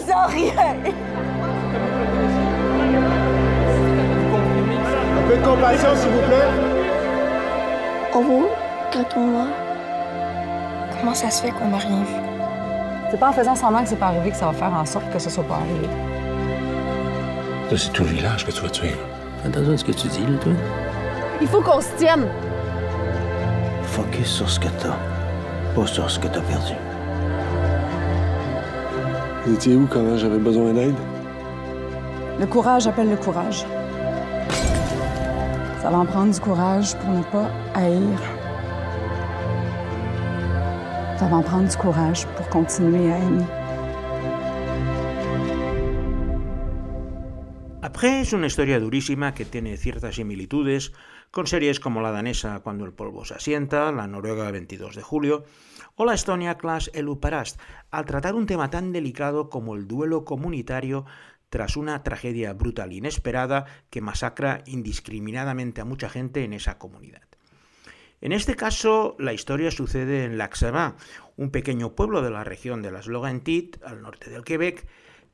Un 5.18 5.28
peu 5.28 5.36
de 5.36 5.44
compassion, 5.44 5.96
s'il 5.96 6.12
vous 6.12 6.22
plaît. 6.28 6.48
Au 8.14 8.20
revoir, 8.20 8.50
moi 9.18 9.48
Comment 11.00 11.16
ça 11.16 11.32
se 11.32 11.42
fait 11.42 11.52
qu'on 11.52 11.70
vu? 11.70 12.06
C'est 13.10 13.20
pas 13.20 13.30
en 13.30 13.34
faisant 13.34 13.56
semblant 13.56 13.82
que 13.82 13.90
c'est 13.90 13.96
pas 13.96 14.08
arrivé 14.08 14.30
que 14.30 14.38
ça 14.38 14.46
va 14.46 14.54
faire 14.54 14.74
en 14.74 14.86
sorte 14.86 15.12
que 15.12 15.18
ce 15.18 15.30
soit 15.32 15.44
pas 15.44 15.56
arrivé. 15.56 16.17
C'est 17.76 17.92
tout 17.94 18.04
le 18.04 18.10
village 18.10 18.46
que 18.46 18.52
tu 18.52 18.62
vas 18.62 18.70
tuer. 18.70 18.96
Fais 19.42 19.50
attention 19.50 19.74
à 19.74 19.78
ce 19.78 19.84
que 19.84 19.92
tu 19.92 20.08
dis, 20.08 20.22
là, 20.22 20.38
toi. 20.42 20.54
Il 21.42 21.48
faut 21.48 21.62
qu'on 21.62 21.82
se 21.82 21.94
tienne. 21.98 22.26
Focus 23.84 24.28
sur 24.28 24.50
ce 24.50 24.60
que 24.60 24.68
t'as, 24.82 24.96
pas 25.76 25.86
sur 25.86 26.10
ce 26.10 26.18
que 26.18 26.28
t'as 26.28 26.42
perdu. 26.42 26.74
Vous 29.46 29.54
étiez 29.54 29.76
où 29.76 29.86
quand 29.86 30.18
j'avais 30.18 30.40
besoin 30.40 30.74
d'aide? 30.74 30.96
Le 32.40 32.46
courage 32.48 32.88
appelle 32.88 33.10
le 33.10 33.18
courage. 33.18 33.66
Ça 35.82 35.90
va 35.90 35.98
en 35.98 36.06
prendre 36.06 36.34
du 36.34 36.40
courage 36.40 36.96
pour 36.96 37.10
ne 37.10 37.24
pas 37.24 37.50
haïr. 37.76 38.20
Ça 41.18 41.26
va 41.26 41.38
en 41.38 41.44
prendre 41.44 41.68
du 41.68 41.78
courage 41.78 42.26
pour 42.36 42.48
continuer 42.50 43.12
à 43.12 43.18
aimer. 43.18 43.46
Après 47.98 48.22
es 48.22 48.32
una 48.32 48.46
historia 48.46 48.80
durísima 48.80 49.34
que 49.34 49.44
tiene 49.44 49.76
ciertas 49.76 50.18
similitudes 50.18 50.94
con 51.32 51.48
series 51.48 51.80
como 51.80 52.00
la 52.00 52.12
danesa 52.12 52.60
Cuando 52.60 52.86
el 52.86 52.94
polvo 52.94 53.26
se 53.26 53.34
asienta, 53.34 53.92
la 53.92 54.06
noruega 54.06 54.52
22 54.52 54.96
de 54.96 55.02
julio 55.02 55.46
o 55.96 56.06
la 56.06 56.14
estonia 56.14 56.60
Clash 56.60 56.90
Eluparast, 56.94 57.60
al 57.90 58.06
tratar 58.06 58.36
un 58.36 58.46
tema 58.46 58.70
tan 58.70 58.92
delicado 58.92 59.50
como 59.50 59.74
el 59.74 59.88
duelo 59.88 60.26
comunitario 60.26 61.08
tras 61.50 61.76
una 61.76 62.04
tragedia 62.04 62.54
brutal 62.54 62.92
e 62.92 62.98
inesperada 62.98 63.66
que 63.90 64.00
masacra 64.02 64.62
indiscriminadamente 64.68 65.82
a 65.82 65.86
mucha 65.86 66.08
gente 66.08 66.44
en 66.44 66.54
esa 66.54 66.78
comunidad. 66.78 67.24
En 68.22 68.32
este 68.32 68.56
caso, 68.56 69.16
la 69.18 69.34
historia 69.34 69.72
sucede 69.72 70.24
en 70.24 70.38
Laxava, 70.38 70.98
un 71.36 71.50
pequeño 71.50 71.96
pueblo 71.96 72.22
de 72.22 72.30
la 72.30 72.44
región 72.44 72.84
de 72.84 72.92
las 72.92 73.08
Laurentides, 73.08 73.82
al 73.82 74.04
norte 74.04 74.30
del 74.30 74.44
Quebec, 74.44 74.86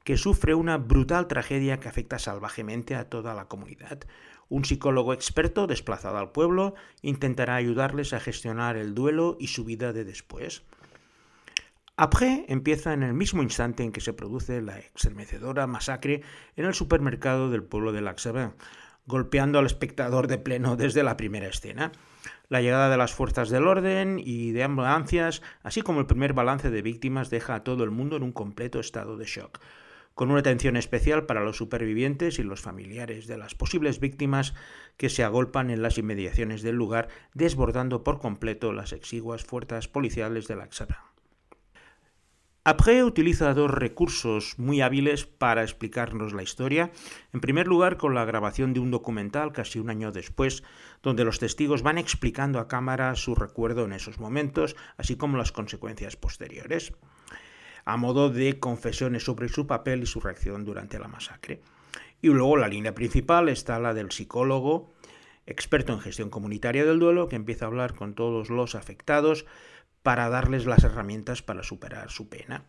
que 0.03 0.17
sufre 0.17 0.53
una 0.53 0.77
brutal 0.77 1.27
tragedia 1.27 1.79
que 1.79 1.87
afecta 1.87 2.19
salvajemente 2.19 2.95
a 2.95 3.09
toda 3.09 3.33
la 3.33 3.45
comunidad. 3.45 3.99
Un 4.49 4.65
psicólogo 4.65 5.13
experto 5.13 5.65
desplazado 5.67 6.17
al 6.17 6.31
pueblo 6.31 6.75
intentará 7.01 7.55
ayudarles 7.55 8.13
a 8.13 8.19
gestionar 8.19 8.75
el 8.75 8.93
duelo 8.93 9.37
y 9.39 9.47
su 9.47 9.63
vida 9.63 9.93
de 9.93 10.03
después. 10.03 10.63
Après 11.95 12.45
empieza 12.49 12.93
en 12.93 13.03
el 13.03 13.13
mismo 13.13 13.43
instante 13.43 13.83
en 13.83 13.91
que 13.91 14.01
se 14.01 14.13
produce 14.13 14.61
la 14.61 14.79
estremecedora 14.79 15.67
masacre 15.67 16.21
en 16.55 16.65
el 16.65 16.73
supermercado 16.73 17.49
del 17.49 17.63
pueblo 17.63 17.91
de 17.91 18.01
Laxavin, 18.01 18.53
golpeando 19.05 19.59
al 19.59 19.67
espectador 19.67 20.27
de 20.27 20.39
pleno 20.39 20.75
desde 20.75 21.03
la 21.03 21.17
primera 21.17 21.47
escena. 21.47 21.91
La 22.49 22.61
llegada 22.61 22.89
de 22.89 22.97
las 22.97 23.13
fuerzas 23.13 23.49
del 23.49 23.67
orden 23.67 24.19
y 24.19 24.51
de 24.51 24.63
ambulancias, 24.63 25.41
así 25.61 25.81
como 25.81 25.99
el 25.99 26.07
primer 26.07 26.33
balance 26.33 26.69
de 26.69 26.81
víctimas, 26.81 27.29
deja 27.29 27.55
a 27.55 27.63
todo 27.63 27.83
el 27.83 27.91
mundo 27.91 28.17
en 28.17 28.23
un 28.23 28.33
completo 28.33 28.79
estado 28.79 29.15
de 29.17 29.25
shock 29.25 29.59
con 30.15 30.29
una 30.29 30.39
atención 30.39 30.77
especial 30.77 31.25
para 31.25 31.43
los 31.43 31.57
supervivientes 31.57 32.39
y 32.39 32.43
los 32.43 32.61
familiares 32.61 33.27
de 33.27 33.37
las 33.37 33.55
posibles 33.55 33.99
víctimas 33.99 34.53
que 34.97 35.09
se 35.09 35.23
agolpan 35.23 35.69
en 35.69 35.81
las 35.81 35.97
inmediaciones 35.97 36.61
del 36.61 36.75
lugar, 36.75 37.07
desbordando 37.33 38.03
por 38.03 38.19
completo 38.19 38.73
las 38.73 38.93
exiguas 38.93 39.43
fuerzas 39.43 39.87
policiales 39.87 40.47
de 40.47 40.55
la 40.55 40.67
Xara. 40.67 41.13
Après 42.65 43.03
utiliza 43.03 43.53
dos 43.53 43.69
recursos 43.69 44.57
muy 44.57 44.79
hábiles 44.79 45.25
para 45.25 45.63
explicarnos 45.63 46.31
la 46.31 46.43
historia. 46.43 46.91
En 47.33 47.41
primer 47.41 47.67
lugar, 47.67 47.97
con 47.97 48.15
la 48.15 48.23
grabación 48.23 48.73
de 48.73 48.79
un 48.79 48.89
documental 48.89 49.51
casi 49.51 49.79
un 49.79 49.89
año 49.89 50.13
después, 50.13 50.63
donde 51.01 51.25
los 51.25 51.39
testigos 51.39 51.81
van 51.81 51.97
explicando 51.97 52.59
a 52.59 52.69
cámara 52.69 53.15
su 53.15 53.35
recuerdo 53.35 53.83
en 53.83 53.91
esos 53.91 54.17
momentos, 54.17 54.77
así 54.95 55.17
como 55.17 55.35
las 55.37 55.51
consecuencias 55.51 56.15
posteriores 56.15 56.93
a 57.85 57.97
modo 57.97 58.29
de 58.29 58.59
confesiones 58.59 59.23
sobre 59.23 59.49
su 59.49 59.67
papel 59.67 60.03
y 60.03 60.05
su 60.05 60.19
reacción 60.19 60.65
durante 60.65 60.99
la 60.99 61.07
masacre. 61.07 61.61
Y 62.21 62.27
luego 62.27 62.57
la 62.57 62.67
línea 62.67 62.95
principal 62.95 63.49
está 63.49 63.79
la 63.79 63.93
del 63.93 64.11
psicólogo, 64.11 64.93
experto 65.45 65.91
en 65.91 65.99
gestión 65.99 66.29
comunitaria 66.29 66.85
del 66.85 66.99
duelo, 66.99 67.27
que 67.27 67.35
empieza 67.35 67.65
a 67.65 67.67
hablar 67.67 67.95
con 67.95 68.15
todos 68.15 68.49
los 68.49 68.75
afectados 68.75 69.45
para 70.03 70.29
darles 70.29 70.65
las 70.65 70.83
herramientas 70.83 71.41
para 71.41 71.63
superar 71.63 72.11
su 72.11 72.29
pena. 72.29 72.65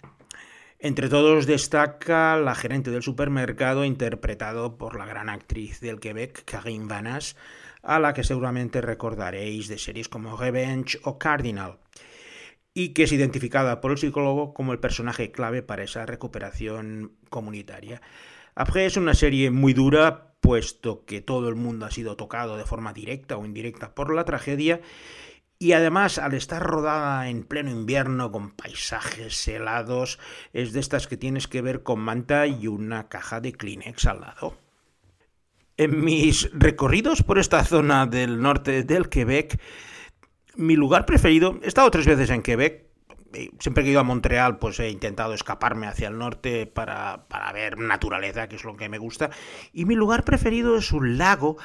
Entre 0.81 1.09
todos 1.09 1.47
destaca 1.47 2.37
la 2.37 2.55
gerente 2.55 2.91
del 2.91 3.03
supermercado, 3.03 3.85
interpretado 3.85 4.77
por 4.77 4.97
la 4.97 5.07
gran 5.07 5.29
actriz 5.29 5.81
del 5.81 6.01
Quebec, 6.01 6.45
Karine 6.45 6.87
Vanas, 6.87 7.37
a 7.83 7.99
la 7.99 8.13
que 8.13 8.25
seguramente 8.25 8.81
recordaréis 8.81 9.69
de 9.69 9.79
series 9.79 10.09
como 10.09 10.37
Revenge 10.37 10.99
o 11.05 11.19
Cardinal 11.19 11.79
y 12.75 12.89
que 12.89 13.05
es 13.05 13.13
identificada 13.13 13.81
por 13.81 13.93
el 13.93 13.99
psicólogo 13.99 14.53
como 14.53 14.73
el 14.73 14.81
personaje 14.81 15.31
clave 15.31 15.63
para 15.63 15.85
esa 15.85 16.05
recuperación 16.05 17.13
comunitaria. 17.31 18.03
Après 18.57 18.87
es 18.87 18.97
una 18.97 19.15
serie 19.15 19.51
muy 19.51 19.73
dura, 19.73 20.35
puesto 20.41 21.05
que 21.05 21.21
todo 21.21 21.49
el 21.49 21.55
mundo 21.55 21.87
ha 21.87 21.91
sido 21.93 22.17
tocado 22.17 22.57
de 22.57 22.67
forma 22.67 22.93
directa 22.93 23.37
o 23.37 23.45
indirecta 23.45 23.95
por 23.95 24.13
la 24.13 24.25
tragedia, 24.25 24.81
y 25.59 25.73
además 25.73 26.19
al 26.19 26.35
estar 26.35 26.63
rodada 26.63 27.29
en 27.29 27.45
pleno 27.45 27.71
invierno 27.71 28.33
con 28.33 28.51
paisajes 28.51 29.47
helados, 29.47 30.19
es 30.53 30.73
de 30.73 30.81
estas 30.81 31.07
que 31.07 31.17
tienes 31.17 31.47
que 31.47 31.63
ver 31.63 31.85
con 31.85 32.01
manta 32.01 32.47
y 32.49 32.67
una 32.67 33.09
caja 33.09 33.41
de 33.41 33.53
Kleenex 33.53 34.07
al 34.07 34.21
lado. 34.21 34.59
En 35.77 36.05
mis 36.05 36.51
recorridos 36.53 37.23
por 37.23 37.39
esta 37.39 37.65
zona 37.65 38.07
del 38.07 38.41
norte 38.41 38.83
del 38.83 39.09
Quebec, 39.09 39.61
mi 40.57 40.77
lugar 40.77 41.07
preferido, 41.07 41.59
he 41.63 41.69
estado 41.69 41.91
tres 41.91 42.07
veces 42.07 42.31
en 42.31 42.43
Quebec, 42.43 42.85
siempre 43.59 43.83
que 43.83 43.89
he 43.89 43.93
ido 43.93 44.01
a 44.01 44.05
Montreal, 44.05 44.59
pues 44.59 44.79
he 44.81 44.91
intentado 44.91 45.35
escaparme 45.35 45.87
hacia 45.87 46.09
el 46.09 46.19
norte 46.19 46.67
para, 46.67 47.27
para, 47.29 47.53
ver 47.53 47.79
naturaleza, 47.79 48.49
que 48.49 48.57
es 48.57 48.65
lo 48.65 48.77
que 48.77 48.89
me 48.89 48.99
gusta. 48.99 49.31
Y 49.73 49.85
mi 49.85 49.95
lugar 49.95 50.25
preferido 50.25 50.77
es 50.77 50.93
un 50.93 51.19
lago 51.19 51.57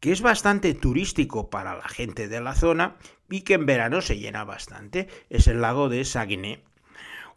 que 0.00 0.12
es 0.12 0.20
bastante 0.20 0.74
turístico 0.74 1.48
para 1.48 1.76
la 1.76 1.88
gente 1.88 2.28
de 2.28 2.40
la 2.40 2.54
zona 2.54 2.96
y 3.30 3.40
que 3.40 3.54
en 3.54 3.66
verano 3.66 4.00
se 4.02 4.18
llena 4.18 4.44
bastante. 4.44 5.08
Es 5.30 5.46
el 5.46 5.60
lago 5.60 5.88
de 5.88 6.04
Saguenay. 6.04 6.62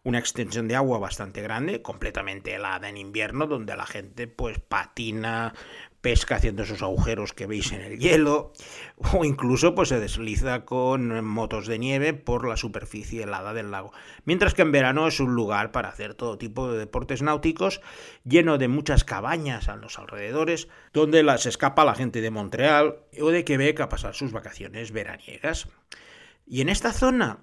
Una 0.03 0.19
extensión 0.19 0.67
de 0.67 0.75
agua 0.75 0.99
bastante 0.99 1.41
grande, 1.41 1.81
completamente 1.81 2.53
helada 2.53 2.87
en 2.87 2.97
invierno, 2.97 3.47
donde 3.47 3.75
la 3.75 3.85
gente 3.85 4.27
pues 4.27 4.59
patina, 4.59 5.53
pesca 6.01 6.35
haciendo 6.35 6.63
esos 6.63 6.81
agujeros 6.81 7.33
que 7.33 7.47
veis 7.47 7.71
en 7.71 7.81
el 7.81 7.99
hielo, 7.99 8.53
o 9.13 9.25
incluso 9.25 9.75
pues 9.75 9.89
se 9.89 9.99
desliza 9.99 10.65
con 10.65 11.23
motos 11.25 11.67
de 11.67 11.79
nieve 11.79 12.13
por 12.13 12.47
la 12.47 12.57
superficie 12.57 13.23
helada 13.23 13.53
del 13.53 13.71
lago. 13.71 13.91
Mientras 14.25 14.53
que 14.53 14.61
en 14.61 14.71
verano 14.71 15.07
es 15.07 15.19
un 15.19 15.33
lugar 15.33 15.71
para 15.71 15.89
hacer 15.89 16.13
todo 16.13 16.37
tipo 16.37 16.71
de 16.71 16.79
deportes 16.79 17.21
náuticos, 17.21 17.81
lleno 18.23 18.57
de 18.57 18.67
muchas 18.67 19.03
cabañas 19.03 19.69
a 19.69 19.75
los 19.75 19.99
alrededores, 19.99 20.67
donde 20.93 21.23
las 21.23 21.45
escapa 21.45 21.85
la 21.85 21.95
gente 21.95 22.21
de 22.21 22.31
Montreal 22.31 22.97
o 23.19 23.29
de 23.29 23.43
Quebec 23.43 23.79
a 23.79 23.89
pasar 23.89 24.15
sus 24.15 24.31
vacaciones 24.31 24.91
veraniegas. 24.91 25.67
Y 26.45 26.61
en 26.61 26.69
esta 26.69 26.93
zona 26.93 27.39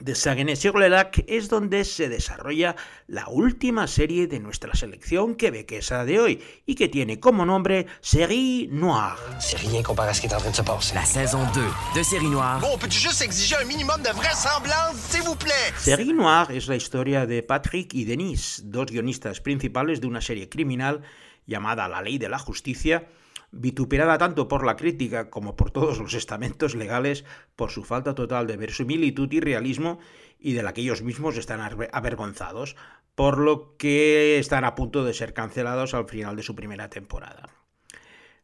de 0.00 0.14
Saguenay-sur-le-Lac 0.14 1.24
es 1.28 1.48
donde 1.48 1.84
se 1.84 2.08
desarrolla 2.08 2.76
la 3.06 3.28
última 3.28 3.86
serie 3.86 4.26
de 4.26 4.40
nuestra 4.40 4.74
selección 4.74 5.34
quebequesa 5.34 6.04
de 6.04 6.20
hoy 6.20 6.42
y 6.66 6.74
que 6.74 6.88
tiene 6.88 7.20
como 7.20 7.44
nombre 7.44 7.86
Série 8.00 8.68
Noire. 8.70 9.18
C'est 9.40 9.58
rien 9.58 9.82
comparé 9.82 10.10
à 10.10 10.14
ce 10.14 10.20
qui 10.20 10.26
est 10.26 10.34
en 10.34 10.38
train 10.38 10.50
de 10.50 10.56
se 10.56 10.62
passer. 10.62 10.94
La 10.94 11.04
saison 11.04 11.40
2 11.54 11.60
de 11.94 12.02
Série 12.02 12.28
Noire. 12.28 12.60
Bon, 12.60 12.74
on 12.74 12.78
peut 12.78 12.90
juste 12.90 13.22
exiger 13.22 13.56
un 13.60 13.66
minimum 13.66 14.02
de 14.02 14.10
vraisemblance, 14.10 14.96
s'il 15.10 15.22
vous 15.22 15.36
plaît? 15.36 15.72
Série 15.78 16.12
Noire 16.12 16.50
es 16.50 16.68
la 16.68 16.76
historia 16.76 17.26
de 17.26 17.42
Patrick 17.42 17.94
y 17.94 18.04
Denise, 18.04 18.62
dos 18.64 18.86
guionistas 18.86 19.40
principales 19.40 20.00
de 20.00 20.06
una 20.06 20.20
serie 20.20 20.48
criminal 20.48 21.02
llamada 21.46 21.88
La 21.88 22.02
Ley 22.02 22.18
de 22.18 22.28
la 22.28 22.38
Justicia, 22.38 23.06
vituperada 23.54 24.18
tanto 24.18 24.48
por 24.48 24.64
la 24.64 24.76
crítica 24.76 25.30
como 25.30 25.56
por 25.56 25.70
todos 25.70 25.98
los 25.98 26.14
estamentos 26.14 26.74
legales 26.74 27.24
por 27.56 27.70
su 27.70 27.84
falta 27.84 28.14
total 28.14 28.46
de 28.46 28.56
verosimilitud 28.56 29.30
y 29.32 29.40
realismo 29.40 29.98
y 30.38 30.52
de 30.52 30.62
la 30.62 30.74
que 30.74 30.82
ellos 30.82 31.02
mismos 31.02 31.36
están 31.36 31.60
avergonzados, 31.92 32.76
por 33.14 33.38
lo 33.38 33.76
que 33.76 34.38
están 34.38 34.64
a 34.64 34.74
punto 34.74 35.04
de 35.04 35.14
ser 35.14 35.32
cancelados 35.32 35.94
al 35.94 36.08
final 36.08 36.36
de 36.36 36.42
su 36.42 36.54
primera 36.54 36.90
temporada. 36.90 37.48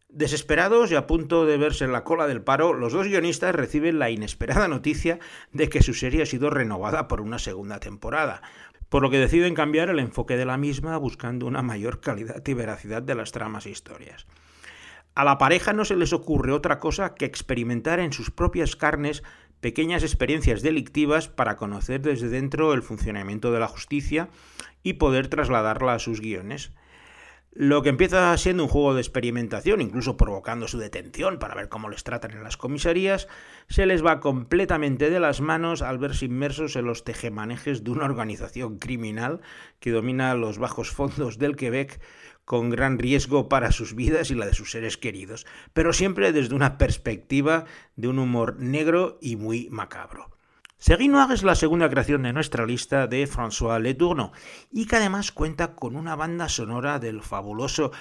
Desesperados 0.08 0.90
y 0.90 0.96
a 0.96 1.06
punto 1.06 1.46
de 1.46 1.56
verse 1.56 1.84
en 1.84 1.92
la 1.92 2.02
cola 2.02 2.26
del 2.26 2.42
paro, 2.42 2.72
los 2.72 2.92
dos 2.92 3.06
guionistas 3.06 3.54
reciben 3.54 4.00
la 4.00 4.10
inesperada 4.10 4.66
noticia 4.66 5.20
de 5.52 5.68
que 5.68 5.82
su 5.82 5.94
serie 5.94 6.22
ha 6.22 6.26
sido 6.26 6.50
renovada 6.50 7.06
por 7.06 7.20
una 7.20 7.38
segunda 7.38 7.78
temporada, 7.78 8.42
por 8.88 9.02
lo 9.02 9.10
que 9.10 9.18
deciden 9.18 9.54
cambiar 9.54 9.88
el 9.88 10.00
enfoque 10.00 10.36
de 10.36 10.44
la 10.44 10.56
misma 10.56 10.96
buscando 10.98 11.46
una 11.46 11.62
mayor 11.62 12.00
calidad 12.00 12.42
y 12.44 12.54
veracidad 12.54 13.02
de 13.02 13.14
las 13.14 13.30
tramas 13.30 13.66
e 13.66 13.70
historias. 13.70 14.26
A 15.14 15.24
la 15.24 15.38
pareja 15.38 15.72
no 15.72 15.84
se 15.84 15.96
les 15.96 16.12
ocurre 16.12 16.52
otra 16.52 16.78
cosa 16.78 17.14
que 17.14 17.24
experimentar 17.24 18.00
en 18.00 18.12
sus 18.12 18.30
propias 18.30 18.76
carnes 18.76 19.22
pequeñas 19.60 20.02
experiencias 20.02 20.62
delictivas 20.62 21.28
para 21.28 21.56
conocer 21.56 22.00
desde 22.00 22.28
dentro 22.28 22.72
el 22.72 22.82
funcionamiento 22.82 23.52
de 23.52 23.60
la 23.60 23.68
justicia 23.68 24.28
y 24.82 24.94
poder 24.94 25.28
trasladarla 25.28 25.94
a 25.94 25.98
sus 25.98 26.20
guiones. 26.20 26.72
Lo 27.52 27.82
que 27.82 27.88
empieza 27.88 28.36
siendo 28.38 28.62
un 28.62 28.68
juego 28.68 28.94
de 28.94 29.00
experimentación, 29.00 29.80
incluso 29.80 30.16
provocando 30.16 30.68
su 30.68 30.78
detención 30.78 31.40
para 31.40 31.56
ver 31.56 31.68
cómo 31.68 31.88
les 31.88 32.04
tratan 32.04 32.30
en 32.30 32.44
las 32.44 32.56
comisarías, 32.56 33.26
se 33.68 33.86
les 33.86 34.06
va 34.06 34.20
completamente 34.20 35.10
de 35.10 35.18
las 35.18 35.40
manos 35.40 35.82
al 35.82 35.98
verse 35.98 36.26
inmersos 36.26 36.76
en 36.76 36.84
los 36.84 37.02
tejemanejes 37.02 37.82
de 37.82 37.90
una 37.90 38.04
organización 38.04 38.78
criminal 38.78 39.40
que 39.80 39.90
domina 39.90 40.32
los 40.36 40.58
bajos 40.58 40.90
fondos 40.92 41.38
del 41.38 41.56
Quebec 41.56 42.00
con 42.44 42.70
gran 42.70 43.00
riesgo 43.00 43.48
para 43.48 43.72
sus 43.72 43.96
vidas 43.96 44.30
y 44.30 44.36
la 44.36 44.46
de 44.46 44.54
sus 44.54 44.70
seres 44.70 44.96
queridos, 44.96 45.44
pero 45.72 45.92
siempre 45.92 46.32
desde 46.32 46.54
una 46.54 46.78
perspectiva 46.78 47.64
de 47.96 48.06
un 48.06 48.20
humor 48.20 48.60
negro 48.60 49.18
y 49.20 49.34
muy 49.34 49.68
macabro. 49.70 50.30
Série 50.82 51.08
Noire 51.08 51.34
es 51.34 51.42
la 51.42 51.56
segunda 51.56 51.90
creación 51.90 52.22
de 52.22 52.32
nuestra 52.32 52.64
lista 52.64 53.06
de 53.06 53.28
François 53.28 53.78
Letourneau 53.78 54.32
y 54.72 54.86
que 54.86 54.96
además 54.96 55.30
cuenta 55.30 55.74
con 55.74 55.94
una 55.94 56.16
banda 56.16 56.48
sonora 56.48 56.98
del 56.98 57.20
fabuloso 57.20 57.92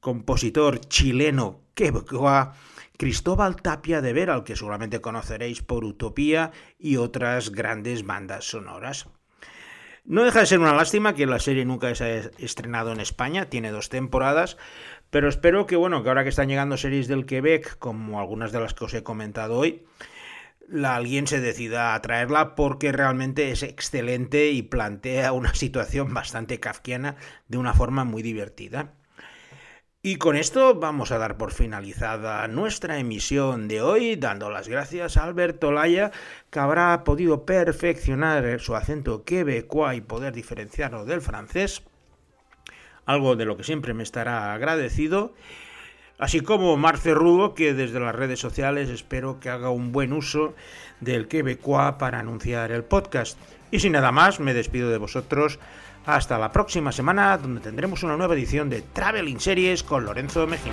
compositor 0.00 0.80
chileno 0.80 1.60
quebecois 1.74 2.56
Cristóbal 2.96 3.56
Tapia 3.60 4.00
de 4.00 4.14
Vera, 4.14 4.32
al 4.32 4.44
que 4.44 4.56
seguramente 4.56 5.02
conoceréis 5.02 5.60
por 5.60 5.84
Utopía 5.84 6.52
y 6.78 6.96
otras 6.96 7.50
grandes 7.50 8.06
bandas 8.06 8.46
sonoras. 8.46 9.06
No 10.06 10.24
deja 10.24 10.40
de 10.40 10.46
ser 10.46 10.60
una 10.60 10.72
lástima 10.72 11.14
que 11.14 11.26
la 11.26 11.38
serie 11.38 11.66
nunca 11.66 11.94
se 11.94 12.04
haya 12.04 12.30
estrenado 12.38 12.92
en 12.92 13.00
España, 13.00 13.50
tiene 13.50 13.72
dos 13.72 13.90
temporadas, 13.90 14.56
pero 15.10 15.28
espero 15.28 15.66
que 15.66 15.76
bueno, 15.76 16.02
que 16.02 16.08
ahora 16.08 16.22
que 16.22 16.30
están 16.30 16.48
llegando 16.48 16.78
series 16.78 17.08
del 17.08 17.26
Quebec, 17.26 17.76
como 17.78 18.20
algunas 18.20 18.52
de 18.52 18.60
las 18.60 18.72
que 18.72 18.86
os 18.86 18.94
he 18.94 19.02
comentado 19.02 19.58
hoy, 19.58 19.84
la, 20.70 20.96
alguien 20.96 21.26
se 21.26 21.40
decida 21.40 21.94
a 21.94 22.02
traerla 22.02 22.54
porque 22.54 22.92
realmente 22.92 23.50
es 23.50 23.62
excelente 23.62 24.50
y 24.50 24.62
plantea 24.62 25.32
una 25.32 25.54
situación 25.54 26.14
bastante 26.14 26.60
kafkiana 26.60 27.16
de 27.48 27.58
una 27.58 27.74
forma 27.74 28.04
muy 28.04 28.22
divertida. 28.22 28.92
Y 30.02 30.16
con 30.16 30.34
esto 30.34 30.76
vamos 30.76 31.12
a 31.12 31.18
dar 31.18 31.36
por 31.36 31.52
finalizada 31.52 32.48
nuestra 32.48 32.98
emisión 32.98 33.68
de 33.68 33.82
hoy, 33.82 34.16
dando 34.16 34.48
las 34.48 34.66
gracias 34.66 35.18
a 35.18 35.24
Alberto 35.24 35.72
Laya, 35.72 36.10
que 36.48 36.58
habrá 36.58 37.04
podido 37.04 37.44
perfeccionar 37.44 38.60
su 38.60 38.74
acento 38.74 39.24
quebecois 39.24 39.98
y 39.98 40.00
poder 40.00 40.32
diferenciarlo 40.32 41.04
del 41.04 41.20
francés, 41.20 41.82
algo 43.04 43.36
de 43.36 43.44
lo 43.44 43.58
que 43.58 43.64
siempre 43.64 43.92
me 43.92 44.02
estará 44.02 44.54
agradecido, 44.54 45.34
así 46.20 46.40
como 46.40 46.76
Marce 46.76 47.14
Rudo, 47.14 47.54
que 47.54 47.74
desde 47.74 47.98
las 47.98 48.14
redes 48.14 48.38
sociales 48.38 48.88
espero 48.90 49.40
que 49.40 49.48
haga 49.48 49.70
un 49.70 49.90
buen 49.90 50.12
uso 50.12 50.54
del 51.00 51.26
quebecois 51.26 51.94
para 51.98 52.20
anunciar 52.20 52.70
el 52.70 52.84
podcast. 52.84 53.38
Y 53.70 53.80
sin 53.80 53.92
nada 53.92 54.12
más, 54.12 54.38
me 54.38 54.54
despido 54.54 54.90
de 54.90 54.98
vosotros. 54.98 55.58
Hasta 56.06 56.38
la 56.38 56.52
próxima 56.52 56.92
semana, 56.92 57.36
donde 57.36 57.60
tendremos 57.60 58.02
una 58.02 58.16
nueva 58.16 58.34
edición 58.34 58.70
de 58.70 58.82
Traveling 58.82 59.40
Series 59.40 59.82
con 59.82 60.04
Lorenzo 60.04 60.46
Mejía. 60.46 60.72